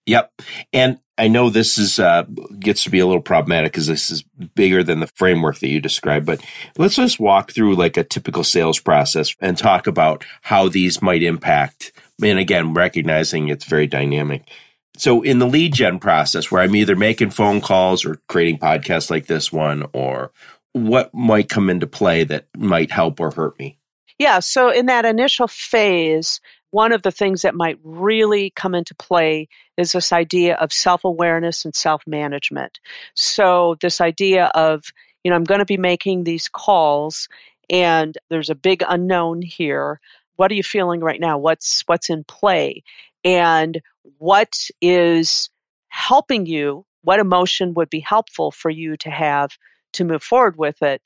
Yep. 0.08 0.32
And 0.74 1.00
I 1.18 1.28
know 1.28 1.50
this 1.50 1.78
is 1.78 2.00
uh, 2.00 2.24
gets 2.60 2.84
to 2.84 2.90
be 2.90 3.00
a 3.00 3.06
little 3.06 3.22
problematic 3.22 3.72
because 3.72 3.86
this 3.86 4.10
is 4.10 4.24
bigger 4.56 4.84
than 4.84 5.00
the 5.00 5.08
framework 5.08 5.60
that 5.60 5.70
you 5.70 5.80
described, 5.80 6.26
but 6.26 6.44
let's 6.78 6.96
just 6.96 7.20
walk 7.20 7.52
through 7.52 7.76
like 7.76 7.98
a 7.98 8.04
typical 8.04 8.44
sales 8.44 8.80
process 8.80 9.36
and 9.40 9.58
talk 9.58 9.86
about 9.86 10.26
how 10.42 10.68
these 10.68 11.02
might 11.02 11.22
impact. 11.22 11.92
And 12.24 12.40
again, 12.40 12.74
recognizing 12.74 13.50
it's 13.50 13.66
very 13.66 13.86
dynamic. 13.86 14.50
So 14.98 15.22
in 15.22 15.40
the 15.40 15.48
lead 15.48 15.74
gen 15.74 16.00
process 16.00 16.52
where 16.52 16.62
I'm 16.62 16.76
either 16.76 16.96
making 16.96 17.30
phone 17.30 17.62
calls 17.62 18.04
or 18.04 18.20
creating 18.28 18.60
podcasts 18.60 19.10
like 19.10 19.28
this 19.28 19.52
one 19.52 19.86
or 19.94 20.32
what 20.74 21.14
might 21.14 21.50
come 21.50 21.70
into 21.70 21.88
play 21.88 22.24
that 22.24 22.48
might 22.58 22.92
help 22.92 23.20
or 23.20 23.32
hurt 23.32 23.58
me? 23.60 23.78
Yeah, 24.20 24.40
so 24.40 24.70
in 24.70 24.86
that 24.88 25.06
initial 25.06 25.48
phase, 25.48 26.40
one 26.72 26.94
of 26.94 27.02
the 27.02 27.12
things 27.12 27.42
that 27.42 27.56
might 27.56 27.78
really 27.84 28.52
come 28.52 28.74
into 28.74 28.96
play 28.96 29.48
is 29.78 29.92
this 29.92 30.12
idea 30.12 30.56
of 30.56 30.72
self 30.72 31.04
awareness 31.04 31.66
and 31.66 31.76
self 31.76 32.04
management. 32.08 32.80
So, 33.16 33.76
this 33.82 34.02
idea 34.02 34.46
of, 34.56 34.84
you 35.24 35.30
know, 35.30 35.36
I'm 35.36 35.44
going 35.44 35.60
to 35.60 35.66
be 35.66 35.78
making 35.78 36.24
these 36.24 36.48
calls 36.48 37.28
and 37.70 38.18
there's 38.30 38.50
a 38.50 38.56
big 38.56 38.84
unknown 38.88 39.42
here. 39.42 40.00
What 40.36 40.52
are 40.52 40.56
you 40.56 40.64
feeling 40.64 41.02
right 41.02 41.20
now? 41.20 41.38
What's 41.38 41.84
what's 41.86 42.10
in 42.10 42.24
play? 42.24 42.84
And 43.24 43.82
what 44.18 44.54
is 44.82 45.50
helping 45.90 46.46
you? 46.46 46.86
What 47.04 47.20
emotion 47.20 47.74
would 47.76 47.90
be 47.90 48.00
helpful 48.00 48.52
for 48.52 48.70
you 48.70 48.98
to 48.98 49.10
have 49.10 49.58
to 49.94 50.04
move 50.04 50.24
forward 50.24 50.58
with 50.58 50.82
it? 50.82 51.02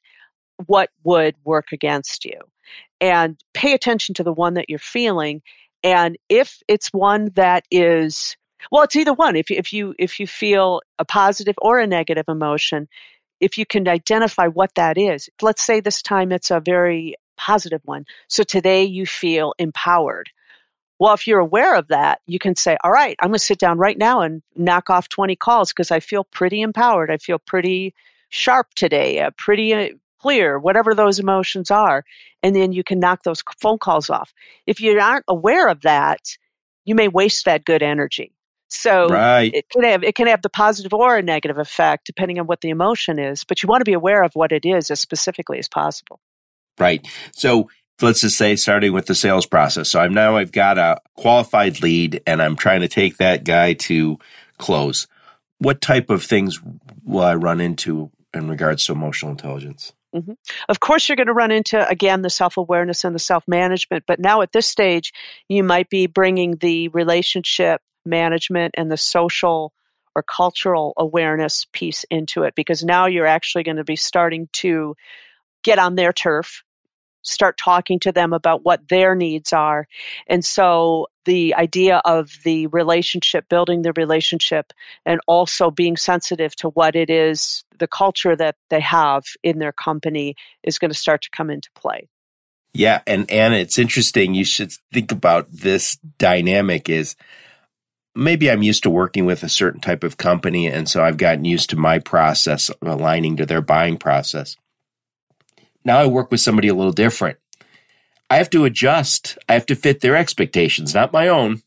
What 0.65 0.89
would 1.03 1.35
work 1.43 1.71
against 1.71 2.25
you 2.25 2.39
and 3.01 3.37
pay 3.53 3.73
attention 3.73 4.15
to 4.15 4.23
the 4.23 4.33
one 4.33 4.55
that 4.55 4.69
you're 4.69 4.79
feeling 4.79 5.41
and 5.83 6.17
if 6.29 6.61
it's 6.67 6.89
one 6.89 7.31
that 7.35 7.65
is 7.69 8.37
well 8.71 8.83
it's 8.83 8.95
either 8.95 9.13
one 9.13 9.35
if, 9.35 9.51
if 9.51 9.73
you 9.73 9.93
if 9.99 10.19
you 10.19 10.27
feel 10.27 10.81
a 10.99 11.05
positive 11.05 11.55
or 11.59 11.79
a 11.79 11.87
negative 11.87 12.25
emotion 12.27 12.87
if 13.41 13.57
you 13.57 13.65
can 13.65 13.87
identify 13.87 14.47
what 14.47 14.73
that 14.75 14.97
is 14.97 15.29
let's 15.41 15.65
say 15.65 15.79
this 15.79 16.01
time 16.01 16.31
it's 16.31 16.51
a 16.51 16.59
very 16.59 17.15
positive 17.37 17.81
one 17.83 18.05
so 18.27 18.43
today 18.43 18.83
you 18.83 19.05
feel 19.05 19.53
empowered 19.59 20.29
well, 20.99 21.13
if 21.13 21.27
you're 21.27 21.39
aware 21.39 21.75
of 21.75 21.89
that, 21.89 22.21
you 22.25 22.39
can 22.39 22.55
say, 22.55 22.77
all 22.83 22.91
right, 22.91 23.17
I'm 23.19 23.29
going 23.29 23.37
to 23.37 23.43
sit 23.43 23.59
down 23.59 23.77
right 23.77 23.97
now 23.97 24.21
and 24.21 24.41
knock 24.55 24.89
off 24.89 25.09
20 25.09 25.35
calls 25.35 25.73
because 25.73 25.91
I 25.91 25.99
feel 25.99 26.23
pretty 26.23 26.61
empowered. 26.61 27.11
I 27.11 27.17
feel 27.17 27.37
pretty 27.37 27.93
sharp 28.29 28.73
today, 28.75 29.19
uh, 29.19 29.31
pretty 29.37 29.73
uh, 29.73 29.89
clear, 30.25 30.57
whatever 30.57 30.95
those 30.95 31.19
emotions 31.19 31.69
are. 31.69 32.03
And 32.41 32.55
then 32.55 32.71
you 32.71 32.83
can 32.83 32.99
knock 32.99 33.21
those 33.21 33.43
phone 33.61 33.77
calls 33.77 34.09
off. 34.09 34.33
If 34.65 34.81
you 34.81 34.99
aren't 34.99 35.25
aware 35.27 35.67
of 35.67 35.81
that, 35.81 36.19
you 36.83 36.95
may 36.95 37.07
waste 37.07 37.45
that 37.45 37.63
good 37.63 37.83
energy. 37.83 38.33
So 38.69 39.07
right. 39.07 39.53
it 39.53 39.69
can 39.69 39.83
have 39.83 40.03
it 40.03 40.15
can 40.15 40.25
have 40.25 40.41
the 40.41 40.49
positive 40.49 40.93
or 40.93 41.15
a 41.15 41.21
negative 41.21 41.59
effect 41.59 42.07
depending 42.07 42.39
on 42.39 42.47
what 42.47 42.61
the 42.61 42.69
emotion 42.69 43.19
is, 43.19 43.43
but 43.43 43.61
you 43.61 43.67
want 43.67 43.81
to 43.81 43.85
be 43.85 43.93
aware 43.93 44.23
of 44.23 44.31
what 44.33 44.51
it 44.51 44.65
is 44.65 44.89
as 44.89 44.99
specifically 44.99 45.59
as 45.59 45.69
possible. 45.69 46.19
Right. 46.79 47.07
So 47.33 47.69
let's 48.01 48.21
just 48.21 48.37
say 48.37 48.55
starting 48.55 48.93
with 48.93 49.05
the 49.05 49.13
sales 49.13 49.45
process. 49.45 49.91
So 49.91 49.99
I'm 49.99 50.15
now 50.15 50.37
I've 50.37 50.51
got 50.51 50.79
a 50.79 51.01
qualified 51.15 51.83
lead 51.83 52.23
and 52.25 52.41
I'm 52.41 52.55
trying 52.55 52.81
to 52.81 52.87
take 52.87 53.17
that 53.17 53.43
guy 53.43 53.73
to 53.73 54.17
close. 54.57 55.07
What 55.59 55.81
type 55.81 56.09
of 56.09 56.23
things 56.23 56.59
will 57.03 57.23
I 57.23 57.35
run 57.35 57.61
into 57.61 58.09
in 58.33 58.49
regards 58.49 58.85
to 58.85 58.91
emotional 58.91 59.31
intelligence? 59.31 59.93
Mm-hmm. 60.15 60.33
Of 60.69 60.79
course, 60.79 61.09
you're 61.09 61.17
going 61.17 61.27
to 61.27 61.33
run 61.33 61.51
into, 61.51 61.87
again, 61.87 62.21
the 62.21 62.29
self 62.29 62.57
awareness 62.57 63.03
and 63.03 63.13
the 63.13 63.19
self 63.19 63.43
management. 63.47 64.05
But 64.07 64.19
now 64.19 64.41
at 64.41 64.53
this 64.53 64.67
stage, 64.67 65.11
you 65.49 65.63
might 65.63 65.89
be 65.89 66.07
bringing 66.07 66.55
the 66.55 66.87
relationship 66.89 67.81
management 68.05 68.75
and 68.77 68.89
the 68.89 68.97
social 68.97 69.73
or 70.15 70.23
cultural 70.23 70.93
awareness 70.95 71.65
piece 71.73 72.05
into 72.09 72.43
it 72.43 72.55
because 72.55 72.83
now 72.83 73.07
you're 73.07 73.25
actually 73.25 73.63
going 73.63 73.75
to 73.75 73.83
be 73.83 73.97
starting 73.97 74.47
to 74.53 74.95
get 75.63 75.77
on 75.77 75.95
their 75.95 76.13
turf 76.13 76.63
start 77.25 77.57
talking 77.57 77.99
to 77.99 78.11
them 78.11 78.33
about 78.33 78.63
what 78.63 78.87
their 78.87 79.15
needs 79.15 79.51
are. 79.51 79.87
And 80.27 80.45
so 80.45 81.07
the 81.25 81.55
idea 81.55 82.01
of 82.05 82.31
the 82.43 82.67
relationship, 82.67 83.49
building 83.49 83.81
the 83.81 83.93
relationship, 83.93 84.71
and 85.05 85.19
also 85.27 85.71
being 85.71 85.97
sensitive 85.97 86.55
to 86.57 86.69
what 86.69 86.95
it 86.95 87.09
is, 87.09 87.63
the 87.79 87.87
culture 87.87 88.35
that 88.35 88.55
they 88.69 88.79
have 88.79 89.23
in 89.43 89.59
their 89.59 89.73
company 89.73 90.35
is 90.63 90.77
going 90.77 90.91
to 90.91 90.97
start 90.97 91.23
to 91.23 91.29
come 91.31 91.49
into 91.49 91.69
play. 91.75 92.07
Yeah, 92.73 93.01
and 93.07 93.29
Anna, 93.31 93.55
it's 93.55 93.79
interesting. 93.79 94.33
You 94.33 94.45
should 94.45 94.73
think 94.93 95.11
about 95.11 95.51
this 95.51 95.97
dynamic 96.17 96.89
is 96.89 97.15
maybe 98.13 98.51
I'm 98.51 98.63
used 98.63 98.83
to 98.83 98.89
working 98.89 99.25
with 99.25 99.43
a 99.43 99.49
certain 99.49 99.81
type 99.81 100.03
of 100.03 100.17
company, 100.17 100.67
and 100.67 100.87
so 100.87 101.03
I've 101.03 101.17
gotten 101.17 101.45
used 101.45 101.69
to 101.71 101.77
my 101.77 101.99
process 101.99 102.69
aligning 102.81 103.37
to 103.37 103.45
their 103.45 103.61
buying 103.61 103.97
process. 103.97 104.57
Now 105.85 105.99
I 105.99 106.07
work 106.07 106.31
with 106.31 106.41
somebody 106.41 106.67
a 106.67 106.73
little 106.73 106.91
different. 106.91 107.37
I 108.29 108.37
have 108.37 108.49
to 108.49 108.65
adjust. 108.65 109.37
I 109.47 109.53
have 109.53 109.67
to 109.67 109.75
fit 109.75 110.01
their 110.01 110.15
expectations, 110.15 110.93
not 110.93 111.13
my 111.13 111.27
own. 111.27 111.61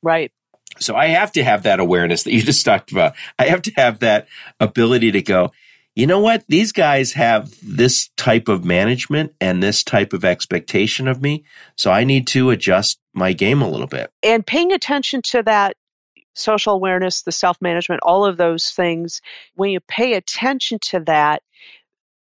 Right. 0.00 0.32
So 0.78 0.94
I 0.94 1.06
have 1.06 1.32
to 1.32 1.42
have 1.42 1.64
that 1.64 1.80
awareness 1.80 2.22
that 2.22 2.32
you 2.32 2.42
just 2.42 2.64
talked 2.64 2.92
about. 2.92 3.14
I 3.38 3.46
have 3.46 3.62
to 3.62 3.72
have 3.76 3.98
that 3.98 4.28
ability 4.60 5.10
to 5.12 5.22
go, 5.22 5.52
you 5.96 6.06
know 6.06 6.20
what? 6.20 6.44
These 6.46 6.70
guys 6.70 7.14
have 7.14 7.52
this 7.60 8.08
type 8.16 8.46
of 8.46 8.64
management 8.64 9.34
and 9.40 9.60
this 9.60 9.82
type 9.82 10.12
of 10.12 10.24
expectation 10.24 11.08
of 11.08 11.20
me. 11.20 11.44
So 11.76 11.90
I 11.90 12.04
need 12.04 12.28
to 12.28 12.50
adjust 12.50 13.00
my 13.12 13.32
game 13.32 13.62
a 13.62 13.68
little 13.68 13.88
bit. 13.88 14.12
And 14.22 14.46
paying 14.46 14.70
attention 14.70 15.22
to 15.22 15.42
that 15.42 15.76
social 16.34 16.74
awareness, 16.74 17.22
the 17.22 17.32
self 17.32 17.60
management, 17.60 18.00
all 18.04 18.24
of 18.24 18.36
those 18.36 18.70
things, 18.70 19.20
when 19.56 19.70
you 19.70 19.80
pay 19.80 20.14
attention 20.14 20.78
to 20.82 21.00
that, 21.00 21.42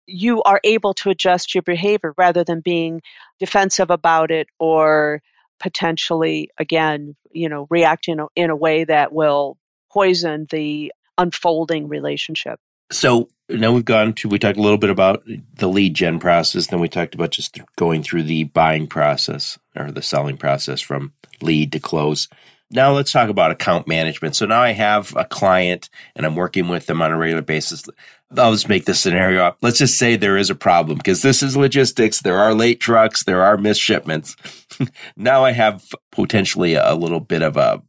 you 0.07 0.41
are 0.43 0.59
able 0.63 0.93
to 0.93 1.09
adjust 1.09 1.55
your 1.55 1.61
behavior 1.61 2.13
rather 2.17 2.43
than 2.43 2.61
being 2.61 3.01
defensive 3.39 3.89
about 3.89 4.31
it 4.31 4.47
or 4.59 5.21
potentially 5.59 6.49
again 6.59 7.15
you 7.31 7.49
know 7.49 7.67
react 7.69 8.07
in 8.07 8.19
a, 8.19 8.27
in 8.35 8.49
a 8.49 8.55
way 8.55 8.83
that 8.83 9.13
will 9.13 9.57
poison 9.91 10.45
the 10.49 10.91
unfolding 11.17 11.87
relationship 11.87 12.59
so 12.91 13.29
now 13.49 13.71
we've 13.71 13.85
gone 13.85 14.13
to 14.13 14.27
we 14.27 14.37
talked 14.37 14.57
a 14.57 14.61
little 14.61 14.77
bit 14.77 14.89
about 14.89 15.23
the 15.55 15.67
lead 15.67 15.93
gen 15.93 16.19
process 16.19 16.67
then 16.67 16.79
we 16.79 16.89
talked 16.89 17.15
about 17.15 17.31
just 17.31 17.57
going 17.77 18.03
through 18.03 18.23
the 18.23 18.43
buying 18.43 18.85
process 18.85 19.57
or 19.75 19.91
the 19.91 20.01
selling 20.01 20.37
process 20.37 20.81
from 20.81 21.13
lead 21.41 21.71
to 21.71 21.79
close 21.79 22.27
now 22.71 22.93
let's 22.93 23.11
talk 23.11 23.29
about 23.29 23.51
account 23.51 23.87
management. 23.87 24.35
So 24.35 24.45
now 24.45 24.61
I 24.61 24.71
have 24.71 25.15
a 25.15 25.25
client 25.25 25.89
and 26.15 26.25
I'm 26.25 26.35
working 26.35 26.67
with 26.67 26.87
them 26.87 27.01
on 27.01 27.11
a 27.11 27.17
regular 27.17 27.41
basis. 27.41 27.83
I'll 28.37 28.51
just 28.51 28.69
make 28.69 28.85
this 28.85 28.99
scenario 28.99 29.43
up. 29.43 29.57
Let's 29.61 29.77
just 29.77 29.97
say 29.97 30.15
there 30.15 30.37
is 30.37 30.49
a 30.49 30.55
problem 30.55 30.97
because 30.97 31.21
this 31.21 31.43
is 31.43 31.55
logistics. 31.55 32.21
There 32.21 32.37
are 32.37 32.53
late 32.53 32.79
trucks. 32.79 33.23
There 33.23 33.43
are 33.43 33.57
missed 33.57 33.81
shipments. 33.81 34.35
now 35.15 35.45
I 35.45 35.51
have 35.51 35.85
potentially 36.11 36.73
a 36.73 36.95
little 36.95 37.19
bit 37.19 37.41
of 37.41 37.55
a 37.55 37.81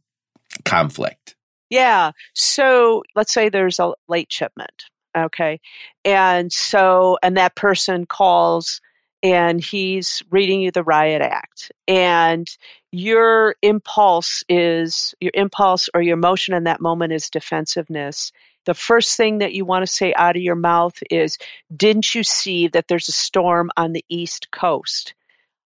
conflict. 0.63 1.35
Yeah. 1.69 2.11
So 2.33 3.03
let's 3.15 3.33
say 3.33 3.49
there's 3.49 3.79
a 3.79 3.93
late 4.07 4.31
shipment. 4.31 4.85
Okay. 5.17 5.59
And 6.05 6.51
so, 6.53 7.17
and 7.23 7.35
that 7.37 7.55
person 7.55 8.05
calls 8.05 8.79
and 9.23 9.63
he's 9.63 10.21
reading 10.29 10.61
you 10.61 10.71
the 10.71 10.83
riot 10.83 11.23
act 11.23 11.71
and 11.87 12.47
your 12.91 13.55
impulse 13.63 14.43
is 14.47 15.15
your 15.19 15.31
impulse 15.33 15.89
or 15.95 16.01
your 16.01 16.13
emotion 16.13 16.53
in 16.53 16.65
that 16.65 16.81
moment 16.81 17.13
is 17.13 17.29
defensiveness 17.29 18.31
the 18.67 18.73
first 18.73 19.15
thing 19.15 19.37
that 19.37 19.53
you 19.53 19.63
want 19.63 19.83
to 19.83 19.91
say 19.91 20.13
out 20.15 20.35
of 20.35 20.41
your 20.41 20.53
mouth 20.55 21.01
is 21.09 21.37
didn't 21.75 22.13
you 22.13 22.21
see 22.21 22.67
that 22.67 22.89
there's 22.89 23.07
a 23.07 23.13
storm 23.13 23.71
on 23.77 23.93
the 23.93 24.03
east 24.09 24.51
coast? 24.51 25.15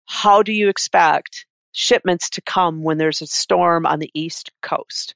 How 0.05 0.43
do 0.43 0.51
you 0.51 0.67
expect 0.67 1.45
shipments 1.71 2.29
to 2.31 2.41
come 2.41 2.83
when 2.83 2.97
there's 2.97 3.21
a 3.21 3.27
storm 3.27 3.85
on 3.85 3.99
the 3.99 4.11
east 4.13 4.51
coast? 4.61 5.15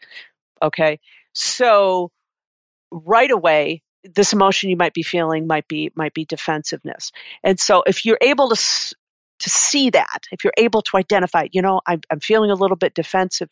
Okay? 0.62 1.02
So 1.34 2.10
right 2.90 3.30
away 3.30 3.84
this 4.16 4.34
emotion 4.34 4.70
you 4.70 4.78
might 4.78 4.94
be 4.94 5.04
feeling 5.04 5.46
might 5.46 5.68
be 5.68 5.92
might 5.96 6.14
be 6.14 6.24
defensiveness. 6.24 7.12
And 7.44 7.60
so 7.60 7.84
if 7.86 8.06
you're 8.06 8.20
able 8.22 8.48
to 8.50 8.56
to 9.40 9.50
see 9.50 9.90
that 9.90 10.20
if 10.32 10.46
you're 10.46 10.54
able 10.58 10.82
to 10.84 10.96
identify 10.96 11.48
you 11.52 11.62
know 11.62 11.82
I'm, 11.86 12.00
I'm 12.10 12.22
feeling 12.22 12.50
a 12.50 12.56
little 12.56 12.78
bit 12.78 12.94
defensive. 12.94 13.50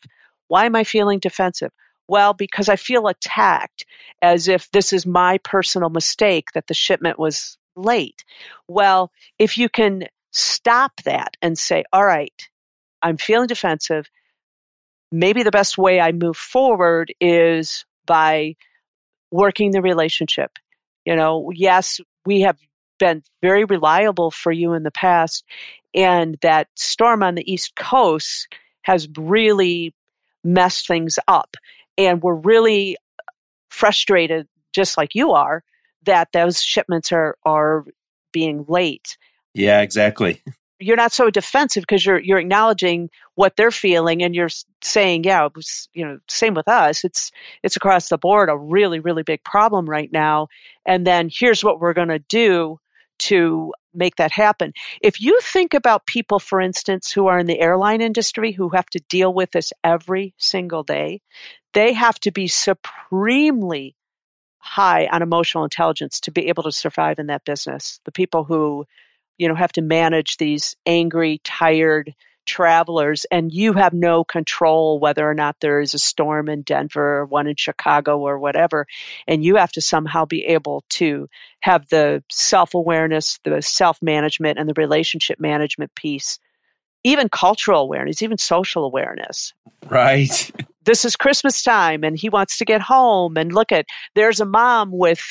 Why 0.48 0.64
am 0.64 0.76
i 0.76 0.84
feeling 0.84 1.18
defensive 1.18 1.70
well 2.08 2.32
because 2.32 2.68
i 2.68 2.76
feel 2.76 3.06
attacked 3.08 3.84
as 4.20 4.48
if 4.48 4.70
this 4.72 4.92
is 4.92 5.06
my 5.06 5.38
personal 5.38 5.90
mistake 5.90 6.48
that 6.54 6.66
the 6.66 6.74
shipment 6.74 7.18
was 7.18 7.56
late 7.76 8.24
well 8.68 9.10
if 9.38 9.56
you 9.56 9.68
can 9.68 10.04
stop 10.30 10.92
that 11.04 11.36
and 11.42 11.58
say 11.58 11.84
all 11.92 12.04
right 12.04 12.48
i'm 13.02 13.16
feeling 13.16 13.46
defensive 13.46 14.08
maybe 15.10 15.42
the 15.42 15.50
best 15.50 15.78
way 15.78 16.00
i 16.00 16.12
move 16.12 16.36
forward 16.36 17.12
is 17.20 17.84
by 18.06 18.54
working 19.32 19.72
the 19.72 19.82
relationship. 19.82 20.52
You 21.04 21.16
know, 21.16 21.50
yes, 21.52 22.00
we 22.24 22.42
have 22.42 22.58
been 23.00 23.22
very 23.40 23.64
reliable 23.64 24.30
for 24.30 24.52
you 24.52 24.74
in 24.74 24.84
the 24.84 24.92
past, 24.92 25.44
and 25.94 26.38
that 26.42 26.68
storm 26.76 27.24
on 27.24 27.34
the 27.34 27.52
East 27.52 27.74
Coast 27.74 28.46
has 28.82 29.08
really 29.16 29.92
messed 30.44 30.86
things 30.86 31.18
up. 31.26 31.56
And 31.98 32.22
we're 32.22 32.34
really 32.34 32.96
frustrated, 33.70 34.48
just 34.72 34.96
like 34.96 35.14
you 35.14 35.32
are, 35.32 35.62
that 36.04 36.28
those 36.32 36.62
shipments 36.62 37.12
are, 37.12 37.36
are 37.44 37.84
being 38.32 38.64
late. 38.68 39.16
Yeah, 39.54 39.80
exactly. 39.80 40.42
you're 40.82 40.96
not 40.96 41.12
so 41.12 41.30
defensive 41.30 41.82
because 41.82 42.04
you're 42.04 42.18
you're 42.18 42.38
acknowledging 42.38 43.08
what 43.36 43.56
they're 43.56 43.70
feeling 43.70 44.22
and 44.22 44.34
you're 44.34 44.48
saying 44.82 45.24
yeah 45.24 45.46
it 45.46 45.52
was 45.54 45.88
you 45.94 46.04
know 46.04 46.18
same 46.28 46.54
with 46.54 46.68
us 46.68 47.04
it's 47.04 47.30
it's 47.62 47.76
across 47.76 48.08
the 48.08 48.18
board 48.18 48.48
a 48.48 48.56
really 48.56 48.98
really 48.98 49.22
big 49.22 49.42
problem 49.44 49.88
right 49.88 50.12
now 50.12 50.48
and 50.84 51.06
then 51.06 51.30
here's 51.32 51.62
what 51.62 51.80
we're 51.80 51.92
going 51.92 52.08
to 52.08 52.18
do 52.18 52.78
to 53.18 53.72
make 53.94 54.16
that 54.16 54.32
happen. 54.32 54.72
If 55.00 55.20
you 55.20 55.38
think 55.40 55.74
about 55.74 56.06
people 56.06 56.38
for 56.38 56.60
instance 56.60 57.12
who 57.12 57.26
are 57.26 57.38
in 57.38 57.46
the 57.46 57.60
airline 57.60 58.00
industry 58.00 58.52
who 58.52 58.70
have 58.70 58.86
to 58.86 59.00
deal 59.08 59.32
with 59.32 59.50
this 59.52 59.72
every 59.84 60.34
single 60.38 60.82
day 60.82 61.20
they 61.72 61.92
have 61.92 62.18
to 62.20 62.30
be 62.30 62.48
supremely 62.48 63.96
high 64.58 65.08
on 65.10 65.22
emotional 65.22 65.64
intelligence 65.64 66.20
to 66.20 66.30
be 66.30 66.48
able 66.48 66.62
to 66.62 66.72
survive 66.72 67.18
in 67.18 67.26
that 67.26 67.44
business. 67.44 68.00
The 68.04 68.12
people 68.12 68.44
who 68.44 68.86
you 69.38 69.48
know 69.48 69.54
have 69.54 69.72
to 69.72 69.82
manage 69.82 70.36
these 70.36 70.76
angry 70.86 71.40
tired 71.42 72.14
travelers 72.44 73.24
and 73.30 73.52
you 73.52 73.72
have 73.72 73.92
no 73.92 74.24
control 74.24 74.98
whether 74.98 75.28
or 75.28 75.34
not 75.34 75.56
there 75.60 75.80
is 75.80 75.94
a 75.94 75.98
storm 75.98 76.48
in 76.48 76.62
Denver 76.62 77.18
or 77.18 77.26
one 77.26 77.46
in 77.46 77.56
Chicago 77.56 78.18
or 78.18 78.38
whatever. 78.38 78.86
And 79.26 79.44
you 79.44 79.56
have 79.56 79.72
to 79.72 79.80
somehow 79.80 80.24
be 80.24 80.44
able 80.46 80.84
to 80.90 81.28
have 81.60 81.88
the 81.88 82.22
self 82.30 82.74
awareness, 82.74 83.38
the 83.44 83.62
self 83.62 84.00
management, 84.02 84.58
and 84.58 84.68
the 84.68 84.74
relationship 84.76 85.40
management 85.40 85.94
piece, 85.94 86.38
even 87.04 87.28
cultural 87.28 87.82
awareness, 87.82 88.22
even 88.22 88.38
social 88.38 88.84
awareness. 88.84 89.52
Right. 89.88 90.50
This 90.84 91.04
is 91.04 91.14
Christmas 91.14 91.62
time 91.62 92.02
and 92.02 92.18
he 92.18 92.28
wants 92.28 92.58
to 92.58 92.64
get 92.64 92.80
home 92.80 93.36
and 93.36 93.52
look 93.52 93.70
at 93.70 93.86
there's 94.16 94.40
a 94.40 94.44
mom 94.44 94.90
with 94.90 95.22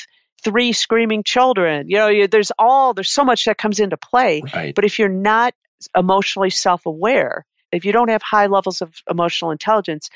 three 0.42 0.72
screaming 0.72 1.22
children. 1.22 1.88
You 1.88 1.96
know, 1.98 2.26
there's 2.26 2.52
all, 2.58 2.94
there's 2.94 3.10
so 3.10 3.24
much 3.24 3.44
that 3.44 3.58
comes 3.58 3.80
into 3.80 3.96
play. 3.96 4.42
Right. 4.54 4.74
But 4.74 4.84
if 4.84 4.98
you're 4.98 5.08
not 5.08 5.54
emotionally 5.96 6.50
self 6.50 6.86
aware, 6.86 7.46
if 7.70 7.84
you 7.84 7.92
don't 7.92 8.10
have 8.10 8.22
high 8.22 8.46
levels 8.46 8.82
of 8.82 8.94
emotional 9.08 9.50
intelligence, 9.50 10.10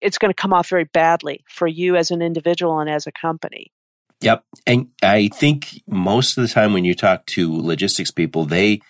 it's 0.00 0.18
going 0.18 0.30
to 0.30 0.40
come 0.40 0.52
off 0.52 0.68
very 0.68 0.84
badly 0.84 1.44
for 1.48 1.66
you 1.66 1.96
as 1.96 2.10
an 2.10 2.22
individual 2.22 2.80
and 2.80 2.90
as 2.90 3.06
a 3.06 3.12
company. 3.12 3.70
Yep. 4.20 4.44
And 4.66 4.88
I 5.02 5.28
think 5.28 5.82
most 5.86 6.38
of 6.38 6.42
the 6.42 6.48
time 6.48 6.72
when 6.72 6.84
you 6.84 6.94
talk 6.94 7.26
to 7.26 7.60
logistics 7.60 8.10
people, 8.10 8.44
they 8.44 8.80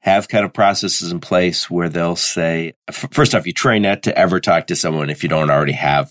have 0.00 0.28
kind 0.28 0.44
of 0.44 0.52
processes 0.52 1.12
in 1.12 1.20
place 1.20 1.68
where 1.68 1.88
they'll 1.88 2.16
say, 2.16 2.74
first 2.90 3.34
off, 3.34 3.46
you 3.46 3.52
try 3.52 3.78
not 3.78 4.04
to 4.04 4.16
ever 4.16 4.40
talk 4.40 4.68
to 4.68 4.76
someone 4.76 5.10
if 5.10 5.22
you 5.22 5.28
don't 5.28 5.50
already 5.50 5.72
have 5.72 6.10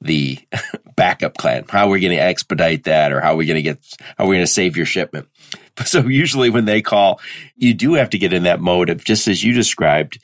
the 0.00 0.38
backup 0.96 1.36
plan. 1.36 1.64
How 1.68 1.88
are 1.88 1.90
we 1.90 2.00
going 2.00 2.16
to 2.16 2.22
expedite 2.22 2.84
that 2.84 3.12
or 3.12 3.20
how 3.20 3.32
are 3.32 3.36
we 3.36 3.46
going 3.46 3.56
to 3.56 3.62
get, 3.62 3.78
how 4.16 4.24
are 4.24 4.28
we 4.28 4.36
going 4.36 4.46
to 4.46 4.52
save 4.52 4.76
your 4.76 4.86
shipment? 4.86 5.28
So 5.84 6.06
usually 6.06 6.50
when 6.50 6.64
they 6.64 6.82
call, 6.82 7.20
you 7.56 7.74
do 7.74 7.94
have 7.94 8.10
to 8.10 8.18
get 8.18 8.32
in 8.32 8.44
that 8.44 8.60
mode 8.60 8.88
of 8.88 9.04
just 9.04 9.28
as 9.28 9.44
you 9.44 9.52
described, 9.52 10.18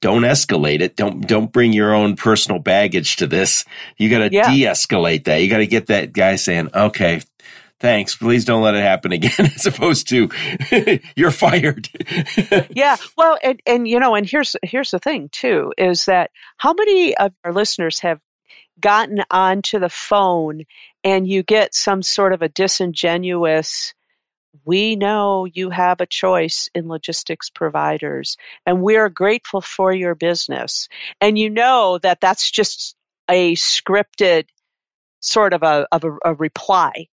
don't 0.00 0.22
escalate 0.22 0.80
it. 0.80 0.96
Don't 0.96 1.26
don't 1.26 1.50
bring 1.50 1.72
your 1.72 1.94
own 1.94 2.14
personal 2.14 2.58
baggage 2.58 3.16
to 3.16 3.26
this. 3.26 3.64
You 3.96 4.10
got 4.10 4.18
to 4.18 4.30
yeah. 4.30 4.50
de-escalate 4.50 5.24
that. 5.24 5.36
You 5.36 5.48
got 5.48 5.58
to 5.58 5.66
get 5.66 5.86
that 5.86 6.12
guy 6.12 6.36
saying, 6.36 6.68
"Okay, 6.74 7.22
thanks. 7.80 8.14
Please 8.14 8.44
don't 8.44 8.62
let 8.62 8.74
it 8.74 8.82
happen 8.82 9.12
again." 9.12 9.32
As 9.38 9.64
opposed 9.64 10.08
to, 10.10 10.28
"You're 11.16 11.30
fired." 11.30 11.88
yeah. 12.68 12.96
Well, 13.16 13.38
and 13.42 13.60
and 13.66 13.88
you 13.88 13.98
know, 13.98 14.14
and 14.14 14.28
here's 14.28 14.56
here's 14.62 14.90
the 14.90 14.98
thing 14.98 15.30
too 15.32 15.72
is 15.78 16.04
that 16.04 16.30
how 16.58 16.74
many 16.74 17.16
of 17.16 17.32
our 17.42 17.54
listeners 17.54 18.00
have 18.00 18.20
gotten 18.80 19.24
onto 19.30 19.78
the 19.78 19.88
phone 19.88 20.64
and 21.02 21.26
you 21.26 21.42
get 21.42 21.74
some 21.74 22.02
sort 22.02 22.34
of 22.34 22.42
a 22.42 22.48
disingenuous 22.50 23.93
we 24.64 24.96
know 24.96 25.44
you 25.44 25.70
have 25.70 26.00
a 26.00 26.06
choice 26.06 26.68
in 26.74 26.88
logistics 26.88 27.50
providers 27.50 28.36
and 28.66 28.82
we 28.82 28.96
are 28.96 29.08
grateful 29.08 29.60
for 29.60 29.92
your 29.92 30.14
business. 30.14 30.88
And 31.20 31.38
you 31.38 31.50
know 31.50 31.98
that 32.02 32.20
that's 32.20 32.50
just 32.50 32.94
a 33.28 33.54
scripted 33.54 34.44
sort 35.20 35.52
of 35.52 35.62
a, 35.62 35.86
of 35.90 36.04
a, 36.04 36.16
a 36.24 36.34
reply 36.34 37.08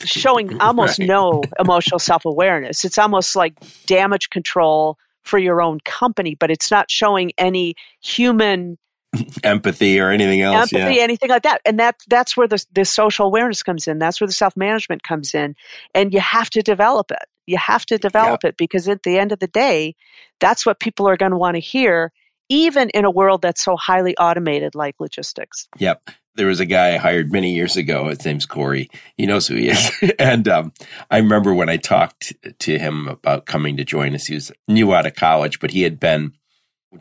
showing 0.00 0.60
almost 0.60 0.98
right. 0.98 1.08
no 1.08 1.42
emotional 1.58 1.98
self-awareness. 1.98 2.84
It's 2.84 2.98
almost 2.98 3.36
like 3.36 3.54
damage 3.86 4.30
control 4.30 4.98
for 5.22 5.38
your 5.38 5.62
own 5.62 5.78
company, 5.84 6.36
but 6.38 6.50
it's 6.50 6.70
not 6.70 6.90
showing 6.90 7.32
any 7.38 7.74
human 8.02 8.76
empathy 9.44 10.00
or 10.00 10.10
anything 10.10 10.40
else. 10.40 10.72
Empathy, 10.72 10.96
yeah. 10.96 11.02
anything 11.02 11.28
like 11.28 11.42
that. 11.42 11.60
And 11.64 11.78
that 11.80 11.96
that's 12.08 12.36
where 12.36 12.48
the 12.48 12.64
the 12.72 12.84
social 12.84 13.26
awareness 13.26 13.62
comes 13.62 13.88
in. 13.88 13.98
That's 13.98 14.20
where 14.20 14.28
the 14.28 14.34
self 14.34 14.56
management 14.56 15.02
comes 15.02 15.34
in. 15.34 15.54
And 15.94 16.12
you 16.12 16.20
have 16.20 16.50
to 16.50 16.62
develop 16.62 17.10
it. 17.10 17.24
You 17.46 17.58
have 17.58 17.84
to 17.86 17.98
develop 17.98 18.44
it 18.44 18.56
because 18.56 18.88
at 18.88 19.02
the 19.02 19.18
end 19.18 19.32
of 19.32 19.38
the 19.38 19.46
day, 19.46 19.96
that's 20.40 20.64
what 20.64 20.80
people 20.80 21.08
are 21.08 21.16
going 21.16 21.32
to 21.32 21.36
want 21.36 21.56
to 21.56 21.60
hear, 21.60 22.12
even 22.48 22.90
in 22.90 23.04
a 23.04 23.10
world 23.10 23.42
that's 23.42 23.62
so 23.62 23.76
highly 23.76 24.16
automated 24.16 24.74
like 24.74 24.96
logistics. 24.98 25.68
Yep. 25.78 26.10
There 26.36 26.46
was 26.48 26.58
a 26.58 26.66
guy 26.66 26.94
I 26.94 26.96
hired 26.96 27.30
many 27.30 27.54
years 27.54 27.76
ago. 27.76 28.08
His 28.08 28.24
name's 28.24 28.46
Corey. 28.46 28.90
He 29.16 29.26
knows 29.26 29.46
who 29.46 29.54
he 29.54 29.68
is. 29.68 29.92
and 30.18 30.48
um, 30.48 30.72
I 31.10 31.18
remember 31.18 31.54
when 31.54 31.68
I 31.68 31.76
talked 31.76 32.32
to 32.60 32.78
him 32.78 33.06
about 33.08 33.46
coming 33.46 33.76
to 33.76 33.84
join 33.84 34.14
us, 34.14 34.26
he 34.26 34.34
was 34.34 34.50
new 34.66 34.92
out 34.92 35.06
of 35.06 35.14
college, 35.14 35.60
but 35.60 35.70
he 35.70 35.82
had 35.82 36.00
been 36.00 36.32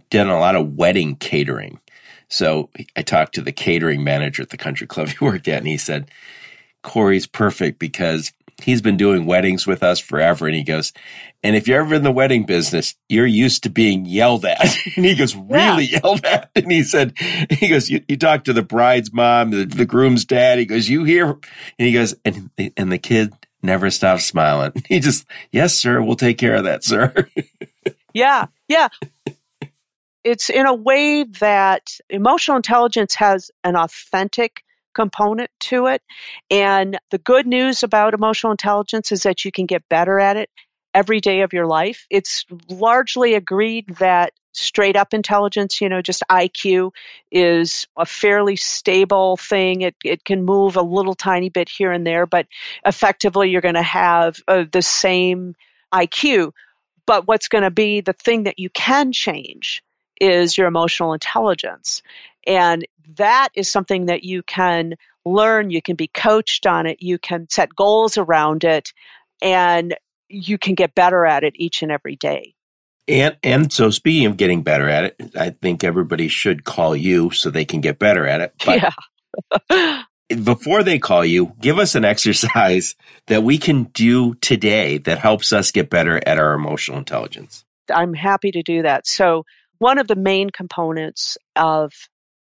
done 0.09 0.27
a 0.27 0.39
lot 0.39 0.55
of 0.55 0.75
wedding 0.75 1.15
catering 1.15 1.79
so 2.33 2.71
I 2.95 3.03
talked 3.03 3.35
to 3.35 3.41
the 3.41 3.51
catering 3.51 4.03
manager 4.03 4.41
at 4.41 4.49
the 4.49 4.57
country 4.57 4.87
club 4.87 5.09
he 5.19 5.23
worked 5.23 5.47
at, 5.47 5.59
and 5.59 5.67
he 5.67 5.77
said, 5.77 6.09
Corey's 6.81 7.27
perfect 7.27 7.79
because 7.79 8.33
he's 8.61 8.81
been 8.81 8.97
doing 8.97 9.25
weddings 9.25 9.67
with 9.67 9.83
us 9.83 9.99
forever. 9.99 10.47
And 10.47 10.55
he 10.55 10.63
goes, 10.63 10.93
and 11.43 11.55
if 11.55 11.67
you're 11.67 11.79
ever 11.79 11.95
in 11.95 12.03
the 12.03 12.11
wedding 12.11 12.45
business, 12.45 12.95
you're 13.07 13.25
used 13.25 13.63
to 13.63 13.69
being 13.69 14.05
yelled 14.05 14.45
at. 14.45 14.75
and 14.95 15.05
he 15.05 15.15
goes, 15.15 15.35
really 15.35 15.85
yeah. 15.85 15.99
yelled 16.03 16.25
at? 16.25 16.49
And 16.55 16.71
he 16.71 16.83
said, 16.83 17.13
he 17.49 17.67
goes, 17.67 17.89
you, 17.89 18.03
you 18.07 18.17
talk 18.17 18.45
to 18.45 18.53
the 18.53 18.63
bride's 18.63 19.13
mom, 19.13 19.51
the, 19.51 19.65
the, 19.65 19.85
groom's 19.85 20.25
dad. 20.25 20.59
He 20.59 20.65
goes, 20.65 20.89
you 20.89 21.03
hear? 21.03 21.29
And 21.29 21.39
he 21.77 21.93
goes, 21.93 22.15
and, 22.25 22.49
and 22.75 22.91
the 22.91 22.97
kid 22.97 23.31
never 23.61 23.89
stops 23.91 24.25
smiling. 24.25 24.73
He 24.87 24.99
just, 24.99 25.25
yes, 25.51 25.75
sir, 25.75 26.01
we'll 26.01 26.15
take 26.15 26.37
care 26.37 26.55
of 26.55 26.65
that, 26.65 26.83
sir. 26.83 27.29
yeah. 28.13 28.47
Yeah 28.67 28.89
it's 30.23 30.49
in 30.49 30.65
a 30.65 30.73
way 30.73 31.23
that 31.23 31.97
emotional 32.09 32.57
intelligence 32.57 33.15
has 33.15 33.51
an 33.63 33.75
authentic 33.75 34.63
component 34.93 35.49
to 35.59 35.87
it. 35.87 36.01
And 36.49 36.99
the 37.11 37.17
good 37.17 37.47
news 37.47 37.83
about 37.83 38.13
emotional 38.13 38.51
intelligence 38.51 39.11
is 39.11 39.23
that 39.23 39.43
you 39.43 39.51
can 39.51 39.65
get 39.65 39.87
better 39.89 40.19
at 40.19 40.37
it 40.37 40.49
every 40.93 41.19
day 41.19 41.41
of 41.41 41.53
your 41.53 41.65
life. 41.65 42.05
It's 42.09 42.45
largely 42.69 43.33
agreed 43.33 43.95
that 43.97 44.33
straight 44.53 44.95
up 44.95 45.13
intelligence, 45.13 45.81
you 45.81 45.89
know, 45.89 46.01
just 46.01 46.23
IQ 46.29 46.91
is 47.31 47.87
a 47.97 48.05
fairly 48.05 48.55
stable 48.55 49.35
thing. 49.37 49.81
It, 49.81 49.95
it 50.05 50.25
can 50.25 50.45
move 50.45 50.75
a 50.75 50.83
little 50.83 51.15
tiny 51.15 51.49
bit 51.49 51.67
here 51.67 51.91
and 51.91 52.05
there, 52.05 52.27
but 52.27 52.45
effectively 52.85 53.49
you're 53.49 53.61
going 53.61 53.73
to 53.73 53.81
have 53.81 54.41
uh, 54.47 54.65
the 54.71 54.83
same 54.83 55.55
IQ. 55.91 56.51
But 57.07 57.27
what's 57.27 57.47
going 57.47 57.63
to 57.63 57.71
be 57.71 58.01
the 58.01 58.13
thing 58.13 58.43
that 58.43 58.59
you 58.59 58.69
can 58.69 59.11
change 59.11 59.81
is 60.23 60.57
your 60.57 60.67
emotional 60.67 61.11
intelligence. 61.11 62.01
And 62.47 62.87
that 63.17 63.49
is 63.55 63.69
something 63.69 64.05
that 64.05 64.23
you 64.23 64.41
can 64.41 64.95
learn, 65.25 65.69
you 65.69 65.81
can 65.81 65.97
be 65.97 66.07
coached 66.07 66.65
on 66.65 66.85
it, 66.85 67.01
you 67.01 67.17
can 67.17 67.47
set 67.49 67.75
goals 67.75 68.17
around 68.17 68.63
it, 68.63 68.93
and 69.41 69.95
you 70.29 70.57
can 70.57 70.75
get 70.75 70.95
better 70.95 71.25
at 71.25 71.43
it 71.43 71.53
each 71.57 71.81
and 71.83 71.91
every 71.91 72.15
day. 72.15 72.55
And 73.07 73.35
and 73.43 73.71
so 73.71 73.89
speaking 73.89 74.25
of 74.27 74.37
getting 74.37 74.63
better 74.63 74.87
at 74.87 75.03
it, 75.03 75.31
I 75.35 75.49
think 75.49 75.83
everybody 75.83 76.29
should 76.29 76.63
call 76.63 76.95
you 76.95 77.31
so 77.31 77.49
they 77.49 77.65
can 77.65 77.81
get 77.81 77.99
better 77.99 78.25
at 78.25 78.41
it. 78.41 78.53
But 78.65 78.93
yeah. 79.69 80.03
before 80.43 80.83
they 80.83 80.99
call 80.99 81.25
you, 81.25 81.53
give 81.59 81.79
us 81.79 81.95
an 81.95 82.05
exercise 82.13 82.95
that 83.27 83.43
we 83.43 83.57
can 83.57 83.85
do 83.85 84.35
today 84.35 84.99
that 84.99 85.19
helps 85.19 85.51
us 85.51 85.71
get 85.71 85.89
better 85.89 86.21
at 86.25 86.39
our 86.39 86.53
emotional 86.53 86.97
intelligence. 86.97 87.65
I'm 87.93 88.13
happy 88.13 88.51
to 88.51 88.63
do 88.63 88.83
that. 88.83 89.05
So 89.05 89.45
one 89.83 89.97
of 89.97 90.07
the 90.07 90.15
main 90.15 90.49
components 90.49 91.37
of 91.57 91.91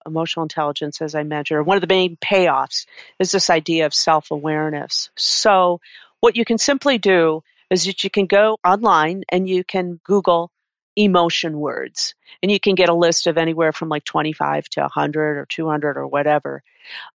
emotional 0.06 0.44
intelligence, 0.44 1.02
as 1.02 1.16
I 1.16 1.24
mentioned, 1.24 1.58
or 1.58 1.64
one 1.64 1.78
of 1.78 1.82
the 1.82 1.88
main 1.88 2.18
payoffs 2.18 2.86
is 3.18 3.32
this 3.32 3.50
idea 3.50 3.86
of 3.86 3.94
self 3.94 4.30
awareness. 4.30 5.10
So, 5.16 5.80
what 6.20 6.36
you 6.36 6.44
can 6.44 6.58
simply 6.58 6.98
do 6.98 7.42
is 7.70 7.86
that 7.86 8.04
you 8.04 8.10
can 8.10 8.26
go 8.26 8.58
online 8.66 9.24
and 9.32 9.48
you 9.48 9.64
can 9.64 10.02
Google 10.04 10.52
emotion 10.98 11.60
words, 11.60 12.14
and 12.44 12.52
you 12.52 12.60
can 12.60 12.76
get 12.76 12.90
a 12.90 12.94
list 12.94 13.26
of 13.26 13.38
anywhere 13.38 13.72
from 13.72 13.88
like 13.88 14.04
25 14.04 14.68
to 14.72 14.82
100 14.82 15.38
or 15.38 15.46
200 15.46 15.96
or 15.96 16.08
whatever. 16.08 16.62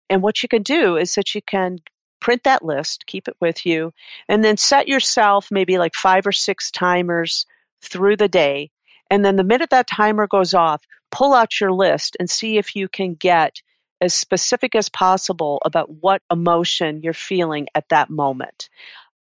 And 0.08 0.22
what 0.22 0.40
you 0.40 0.48
can 0.48 0.62
do 0.62 0.96
is 0.96 1.16
that 1.16 1.34
you 1.34 1.42
can 1.42 1.78
print 2.20 2.44
that 2.44 2.64
list, 2.64 3.06
keep 3.06 3.26
it 3.26 3.34
with 3.40 3.66
you, 3.66 3.92
and 4.28 4.44
then 4.44 4.56
set 4.56 4.86
yourself 4.86 5.48
maybe 5.50 5.78
like 5.78 5.96
five 5.96 6.28
or 6.28 6.32
six 6.32 6.70
timers 6.70 7.44
through 7.82 8.16
the 8.16 8.28
day 8.28 8.70
and 9.12 9.22
then 9.22 9.36
the 9.36 9.44
minute 9.44 9.68
that 9.70 9.86
timer 9.86 10.26
goes 10.26 10.54
off, 10.54 10.82
pull 11.10 11.34
out 11.34 11.60
your 11.60 11.70
list 11.70 12.16
and 12.18 12.30
see 12.30 12.56
if 12.56 12.74
you 12.74 12.88
can 12.88 13.12
get 13.12 13.60
as 14.00 14.14
specific 14.14 14.74
as 14.74 14.88
possible 14.88 15.60
about 15.66 15.90
what 16.00 16.22
emotion 16.30 17.02
you're 17.02 17.12
feeling 17.12 17.66
at 17.74 17.90
that 17.90 18.08
moment. 18.08 18.70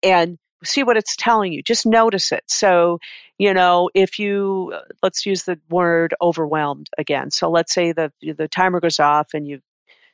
And 0.04 0.38
see 0.63 0.84
what 0.84 0.95
it's 0.95 1.15
telling 1.15 1.54
you. 1.54 1.63
Just 1.63 1.88
notice 1.88 2.32
it. 2.32 2.43
So, 2.45 2.99
you 3.39 3.52
know, 3.52 3.89
if 3.95 4.19
you 4.19 4.73
uh, 4.75 4.82
let's 5.02 5.25
use 5.25 5.45
the 5.45 5.60
word 5.71 6.13
overwhelmed 6.21 6.91
again. 6.99 7.32
So 7.32 7.49
let's 7.49 7.73
say 7.73 7.91
the 7.91 8.13
the 8.21 8.47
timer 8.47 8.80
goes 8.80 8.99
off 8.99 9.34
and 9.34 9.47
you 9.47 9.60